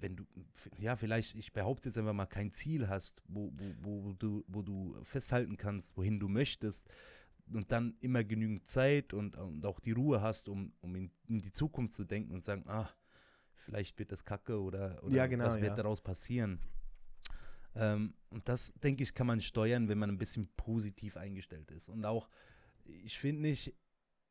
wenn 0.00 0.16
du, 0.16 0.24
ja, 0.78 0.96
vielleicht, 0.96 1.34
ich 1.34 1.52
behaupte 1.52 1.88
jetzt 1.90 1.98
einfach 1.98 2.14
mal, 2.14 2.26
kein 2.26 2.50
Ziel 2.52 2.88
hast, 2.88 3.22
wo, 3.28 3.52
wo, 3.82 4.04
wo, 4.04 4.12
du, 4.14 4.42
wo 4.48 4.62
du 4.62 4.96
festhalten 5.04 5.56
kannst, 5.58 5.94
wohin 5.96 6.18
du 6.18 6.28
möchtest 6.28 6.88
und 7.52 7.70
dann 7.72 7.94
immer 8.00 8.22
genügend 8.24 8.66
Zeit 8.68 9.12
und, 9.12 9.36
und 9.36 9.64
auch 9.66 9.80
die 9.80 9.92
Ruhe 9.92 10.20
hast, 10.22 10.48
um, 10.48 10.72
um 10.80 10.94
in, 10.96 11.10
in 11.28 11.40
die 11.40 11.52
Zukunft 11.52 11.92
zu 11.94 12.04
denken 12.04 12.32
und 12.32 12.44
sagen, 12.44 12.64
ah, 12.66 12.88
vielleicht 13.60 13.98
wird 13.98 14.12
das 14.12 14.24
kacke 14.24 14.60
oder, 14.60 15.02
oder 15.02 15.14
Ja, 15.14 15.26
genau, 15.26 15.46
was 15.46 15.56
wird 15.56 15.70
ja. 15.70 15.76
daraus 15.76 16.00
passieren. 16.00 16.60
Ähm, 17.74 18.14
und 18.30 18.48
das, 18.48 18.72
denke 18.82 19.02
ich, 19.02 19.14
kann 19.14 19.26
man 19.26 19.40
steuern, 19.40 19.88
wenn 19.88 19.98
man 19.98 20.10
ein 20.10 20.18
bisschen 20.18 20.48
positiv 20.56 21.16
eingestellt 21.16 21.70
ist. 21.70 21.88
Und 21.88 22.04
auch, 22.04 22.28
ich 22.84 23.18
finde 23.18 23.42
nicht, 23.42 23.74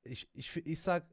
ich, 0.04 0.28
ich, 0.34 0.56
ich 0.66 0.82
sag, 0.82 1.06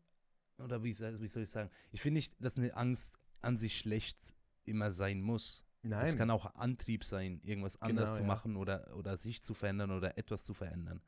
oder 0.58 0.82
wie, 0.82 0.90
wie 0.98 1.28
soll 1.28 1.42
ich 1.42 1.50
sagen, 1.50 1.70
ich 1.92 2.00
finde 2.00 2.18
nicht, 2.18 2.34
dass 2.40 2.58
eine 2.58 2.74
Angst 2.74 3.18
an 3.42 3.56
sich 3.56 3.78
schlecht 3.78 4.34
immer 4.64 4.90
sein 4.90 5.20
muss. 5.20 5.64
Nein. 5.82 6.04
Es 6.04 6.16
kann 6.16 6.30
auch 6.30 6.54
Antrieb 6.56 7.04
sein, 7.04 7.40
irgendwas 7.44 7.80
anders 7.80 8.10
Genau, 8.10 8.16
zu 8.16 8.22
ja. 8.22 8.26
machen 8.26 8.56
oder, 8.56 8.96
oder 8.96 9.16
sich 9.16 9.42
zu 9.42 9.54
verändern 9.54 9.92
oder 9.92 10.18
etwas 10.18 10.44
zu 10.44 10.52
verändern. 10.52 11.00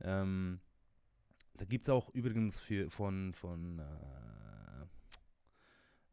Ähm, 0.00 0.60
da 1.54 1.64
gibt 1.64 1.84
es 1.84 1.88
auch 1.88 2.10
übrigens 2.10 2.60
für, 2.60 2.90
von, 2.90 3.32
von 3.32 3.78
äh, 3.78 3.82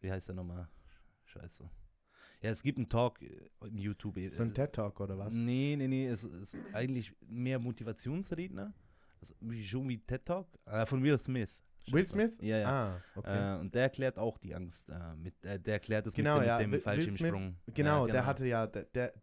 wie 0.05 0.11
heißt 0.11 0.27
der 0.29 0.35
nochmal? 0.35 0.67
Scheiße. 1.25 1.69
Ja, 2.41 2.51
es 2.51 2.61
gibt 2.61 2.77
einen 2.77 2.87
Talk 2.87 3.21
äh, 3.21 3.49
im 3.61 3.77
YouTube. 3.77 4.17
äh, 4.17 4.29
so 4.29 4.43
ein 4.43 4.53
TED-Talk 4.53 4.99
oder 4.99 5.17
was? 5.17 5.33
Nee, 5.33 5.75
nee, 5.77 5.87
nee, 5.87 6.07
es 6.07 6.23
ist 6.23 6.55
eigentlich 6.73 7.11
mehr 7.27 7.57
Motivationsredner. 7.59 8.73
Also 9.19 9.33
wie, 9.39 9.63
schon 9.63 9.89
wie 9.89 9.97
TED 9.97 10.23
Talk. 10.25 10.47
Äh, 10.65 10.85
von 10.85 11.01
Will 11.01 11.17
Smith. 11.17 11.49
Will 11.87 12.05
Smith? 12.05 12.37
Ja, 12.41 12.57
ja. 12.57 12.69
Ah, 12.69 13.01
okay. 13.15 13.55
Äh, 13.57 13.59
und 13.59 13.73
der 13.73 13.83
erklärt 13.83 14.17
auch 14.17 14.37
die 14.37 14.53
Angst. 14.53 14.89
Äh, 14.89 15.15
mit, 15.15 15.43
äh, 15.43 15.59
der 15.59 15.75
erklärt 15.75 16.05
es 16.07 16.13
Genau, 16.13 16.35
mit 16.35 16.43
dem, 16.43 16.47
ja, 16.47 16.57
mit 16.57 16.63
dem 16.65 16.71
Will- 16.71 16.77
Will 16.77 16.83
Fallschirmsprung. 16.83 17.57
Genau, 17.73 18.05
ja, 18.07 18.13
der 18.13 18.25
hatte 18.25 18.45
ja, 18.45 18.67
der, 18.67 19.13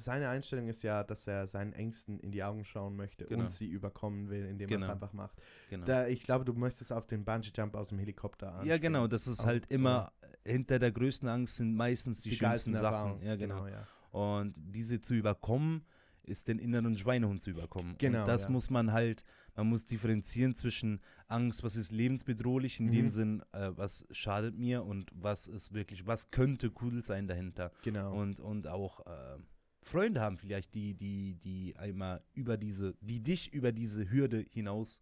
seine 0.00 0.28
Einstellung 0.28 0.68
ist 0.68 0.82
ja, 0.82 1.02
dass 1.04 1.26
er 1.26 1.46
seinen 1.46 1.72
Ängsten 1.72 2.18
in 2.20 2.30
die 2.32 2.42
Augen 2.42 2.64
schauen 2.64 2.96
möchte 2.96 3.24
Genau. 3.26 3.44
und 3.44 3.50
sie 3.50 3.66
überkommen 3.66 4.28
will, 4.28 4.44
indem 4.46 4.68
er 4.68 4.74
es 4.76 4.80
Genau. 4.82 4.92
einfach 4.92 5.12
macht. 5.12 5.40
Genau. 5.70 5.84
Da, 5.86 6.06
ich 6.08 6.22
glaube, 6.22 6.44
du 6.44 6.52
möchtest 6.54 6.92
auf 6.92 7.06
den 7.06 7.24
Bungee-Jump 7.24 7.74
aus 7.74 7.88
dem 7.90 7.98
Helikopter 7.98 8.46
ja, 8.46 8.52
anspringen. 8.54 8.80
genau. 8.82 9.06
Das 9.06 9.26
ist 9.26 9.40
Aus- 9.40 9.46
halt 9.46 9.66
immer, 9.70 10.12
hinter 10.44 10.78
der 10.78 10.92
größten 10.92 11.28
Angst 11.28 11.56
sind 11.56 11.74
meistens 11.74 12.20
die, 12.22 12.30
die 12.30 12.36
schönsten 12.36 12.72
geilsten 12.72 12.76
Sachen. 12.76 13.22
Ja, 13.22 13.36
genau. 13.36 13.66
ja. 13.66 13.86
Und 14.10 14.54
diese 14.58 15.00
zu 15.00 15.14
überkommen, 15.14 15.84
ist 16.26 16.48
den 16.48 16.58
inneren 16.58 16.96
Schweinehund 16.96 17.42
zu 17.42 17.50
überkommen. 17.50 17.96
Genau, 17.98 18.22
Und 18.22 18.28
das 18.28 18.44
ja. 18.44 18.50
muss 18.50 18.70
man 18.70 18.92
halt, 18.92 19.24
man 19.56 19.68
muss 19.68 19.84
differenzieren 19.84 20.54
zwischen 20.54 21.00
Angst, 21.28 21.62
was 21.62 21.76
ist 21.76 21.92
lebensbedrohlich, 21.92 22.80
in 22.80 22.90
dem 22.90 23.04
Mhm. 23.06 23.10
Sinn, 23.10 23.42
äh, 23.52 23.72
was 23.76 24.06
schadet 24.10 24.56
mir 24.56 24.84
und 24.84 25.10
was 25.14 25.46
ist 25.48 25.74
wirklich, 25.74 26.06
was 26.06 26.30
könnte 26.30 26.72
cool 26.80 27.02
sein 27.02 27.26
dahinter. 27.26 27.72
Genau. 27.82 28.14
Und, 28.14 28.40
und 28.40 28.66
auch 28.68 29.00
äh, 29.06 29.36
Freunde 29.84 30.20
haben 30.20 30.38
vielleicht, 30.38 30.74
die, 30.74 30.94
die, 30.94 31.36
die 31.36 31.76
einmal 31.76 32.22
über 32.32 32.56
diese, 32.56 32.94
die 33.00 33.22
dich 33.22 33.52
über 33.52 33.72
diese 33.72 34.10
Hürde 34.10 34.44
hinaus 34.50 35.00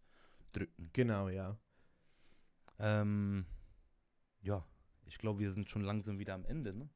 drücken. 0.51 0.89
genau, 0.93 1.29
ja. 1.29 1.57
Ähm, 2.79 3.45
ja, 4.41 4.65
ich 5.05 5.17
glaube, 5.17 5.39
wir 5.39 5.51
sind 5.51 5.69
schon 5.69 5.83
langsam 5.83 6.19
wieder 6.19 6.33
am 6.33 6.45
Ende, 6.45 6.73
ne? 6.73 6.89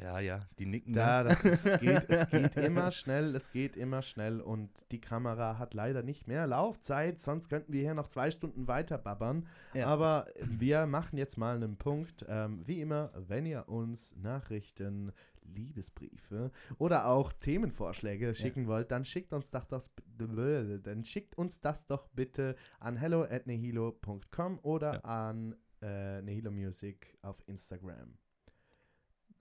Ja, 0.00 0.20
ja, 0.20 0.46
die 0.58 0.66
nicken. 0.66 0.92
Da, 0.92 1.24
es, 1.24 1.42
geht, 1.80 2.08
es 2.08 2.30
geht 2.30 2.56
immer 2.56 2.92
schnell, 2.92 3.34
es 3.34 3.50
geht 3.50 3.76
immer 3.76 4.02
schnell 4.02 4.40
und 4.40 4.70
die 4.92 5.00
Kamera 5.00 5.58
hat 5.58 5.74
leider 5.74 6.04
nicht 6.04 6.28
mehr 6.28 6.46
Laufzeit, 6.46 7.18
sonst 7.18 7.48
könnten 7.48 7.72
wir 7.72 7.80
hier 7.80 7.94
noch 7.94 8.06
zwei 8.06 8.30
Stunden 8.30 8.68
weiter 8.68 8.96
babbern. 8.96 9.48
Ja. 9.74 9.86
Aber 9.86 10.26
wir 10.40 10.86
machen 10.86 11.18
jetzt 11.18 11.36
mal 11.36 11.56
einen 11.56 11.76
Punkt. 11.76 12.24
Ähm, 12.28 12.62
wie 12.64 12.80
immer, 12.80 13.10
wenn 13.16 13.44
ihr 13.44 13.68
uns 13.68 14.14
Nachrichten, 14.16 15.12
Liebesbriefe 15.54 16.50
oder 16.78 17.06
auch 17.06 17.32
Themenvorschläge 17.32 18.34
schicken 18.34 18.66
wollt, 18.66 18.90
dann 18.90 19.04
schickt 19.04 19.32
uns 19.32 19.50
das, 19.50 19.66
das 19.68 19.90
dann 20.16 21.04
schickt 21.04 21.36
uns 21.36 21.60
das 21.60 21.86
doch 21.86 22.08
bitte 22.08 22.56
an 22.80 22.96
hello 22.96 23.22
at 23.24 23.46
nehilo.com 23.46 24.58
oder 24.62 24.94
Ja. 24.94 25.00
an 25.00 25.56
äh, 25.82 26.22
Nehilo 26.22 26.50
Music 26.50 27.16
auf 27.22 27.42
Instagram. 27.46 28.18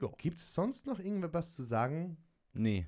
Ja. 0.02 0.10
Gibt 0.18 0.38
es 0.38 0.54
sonst 0.54 0.86
noch 0.86 1.00
irgendwas 1.00 1.56
zu 1.56 1.64
sagen? 1.64 2.18
Nee. 2.54 2.86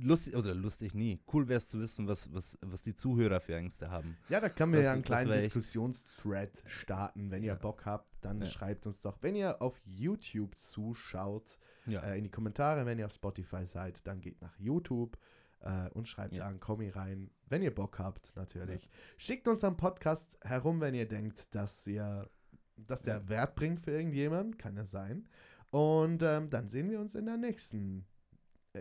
Lustig, 0.00 0.34
oder 0.36 0.54
lustig 0.54 0.94
nie. 0.94 1.20
Cool 1.32 1.48
wäre 1.48 1.58
es 1.58 1.66
zu 1.66 1.80
wissen, 1.80 2.06
was, 2.08 2.32
was, 2.32 2.56
was 2.60 2.82
die 2.82 2.94
Zuhörer 2.94 3.40
für 3.40 3.54
Ängste 3.56 3.90
haben. 3.90 4.16
Ja, 4.28 4.40
da 4.40 4.48
können 4.48 4.72
wir 4.72 4.80
Das- 4.80 4.86
ja 4.86 4.92
einen 4.92 5.02
kleinen 5.02 5.32
Diskussionsthread 5.32 6.62
starten. 6.66 7.30
Wenn 7.30 7.42
ihr 7.42 7.52
Ja. 7.52 7.54
Bock 7.54 7.84
habt, 7.86 8.08
dann 8.24 8.40
Ja. 8.40 8.46
schreibt 8.46 8.86
uns 8.86 9.00
doch. 9.00 9.18
Wenn 9.22 9.34
ihr 9.36 9.60
auf 9.62 9.80
YouTube 9.84 10.56
zuschaut, 10.56 11.58
Ja. 11.86 12.00
äh, 12.02 12.18
in 12.18 12.24
die 12.24 12.30
Kommentare. 12.30 12.86
Wenn 12.86 12.98
ihr 12.98 13.06
auf 13.06 13.12
Spotify 13.12 13.66
seid, 13.66 14.06
dann 14.06 14.20
geht 14.20 14.40
nach 14.42 14.56
YouTube 14.58 15.16
äh, 15.60 15.88
und 15.90 16.06
schreibt 16.06 16.34
Ja. 16.34 16.44
da 16.44 16.48
einen 16.50 16.60
Kommi 16.60 16.88
rein. 16.90 17.30
Wenn 17.48 17.62
ihr 17.62 17.74
Bock 17.74 17.98
habt, 17.98 18.36
natürlich. 18.36 18.88
Schickt 19.16 19.48
uns 19.48 19.64
am 19.64 19.76
Podcast 19.76 20.38
herum, 20.42 20.80
wenn 20.80 20.94
ihr 20.94 21.08
denkt, 21.08 21.52
dass 21.54 21.86
ihr 21.86 22.28
dass 22.76 23.02
der. 23.02 23.28
Wert 23.28 23.56
bringt 23.56 23.80
für 23.80 23.90
irgendjemand. 23.90 24.56
Kann 24.58 24.76
ja 24.76 24.84
sein. 24.84 25.26
Und 25.70 26.22
ähm, 26.22 26.48
dann 26.50 26.68
sehen 26.68 26.90
wir 26.90 27.00
uns 27.00 27.16
in 27.16 27.26
der 27.26 27.36
nächsten 27.36 28.06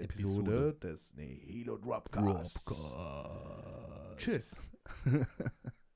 Episode, 0.01 0.69
Episode. 0.69 0.77
des 0.81 1.13
Nihilo 1.15 1.77
Dropcasts. 1.77 2.63
Dropcast. 2.65 4.17
Tschüss. 4.17 4.67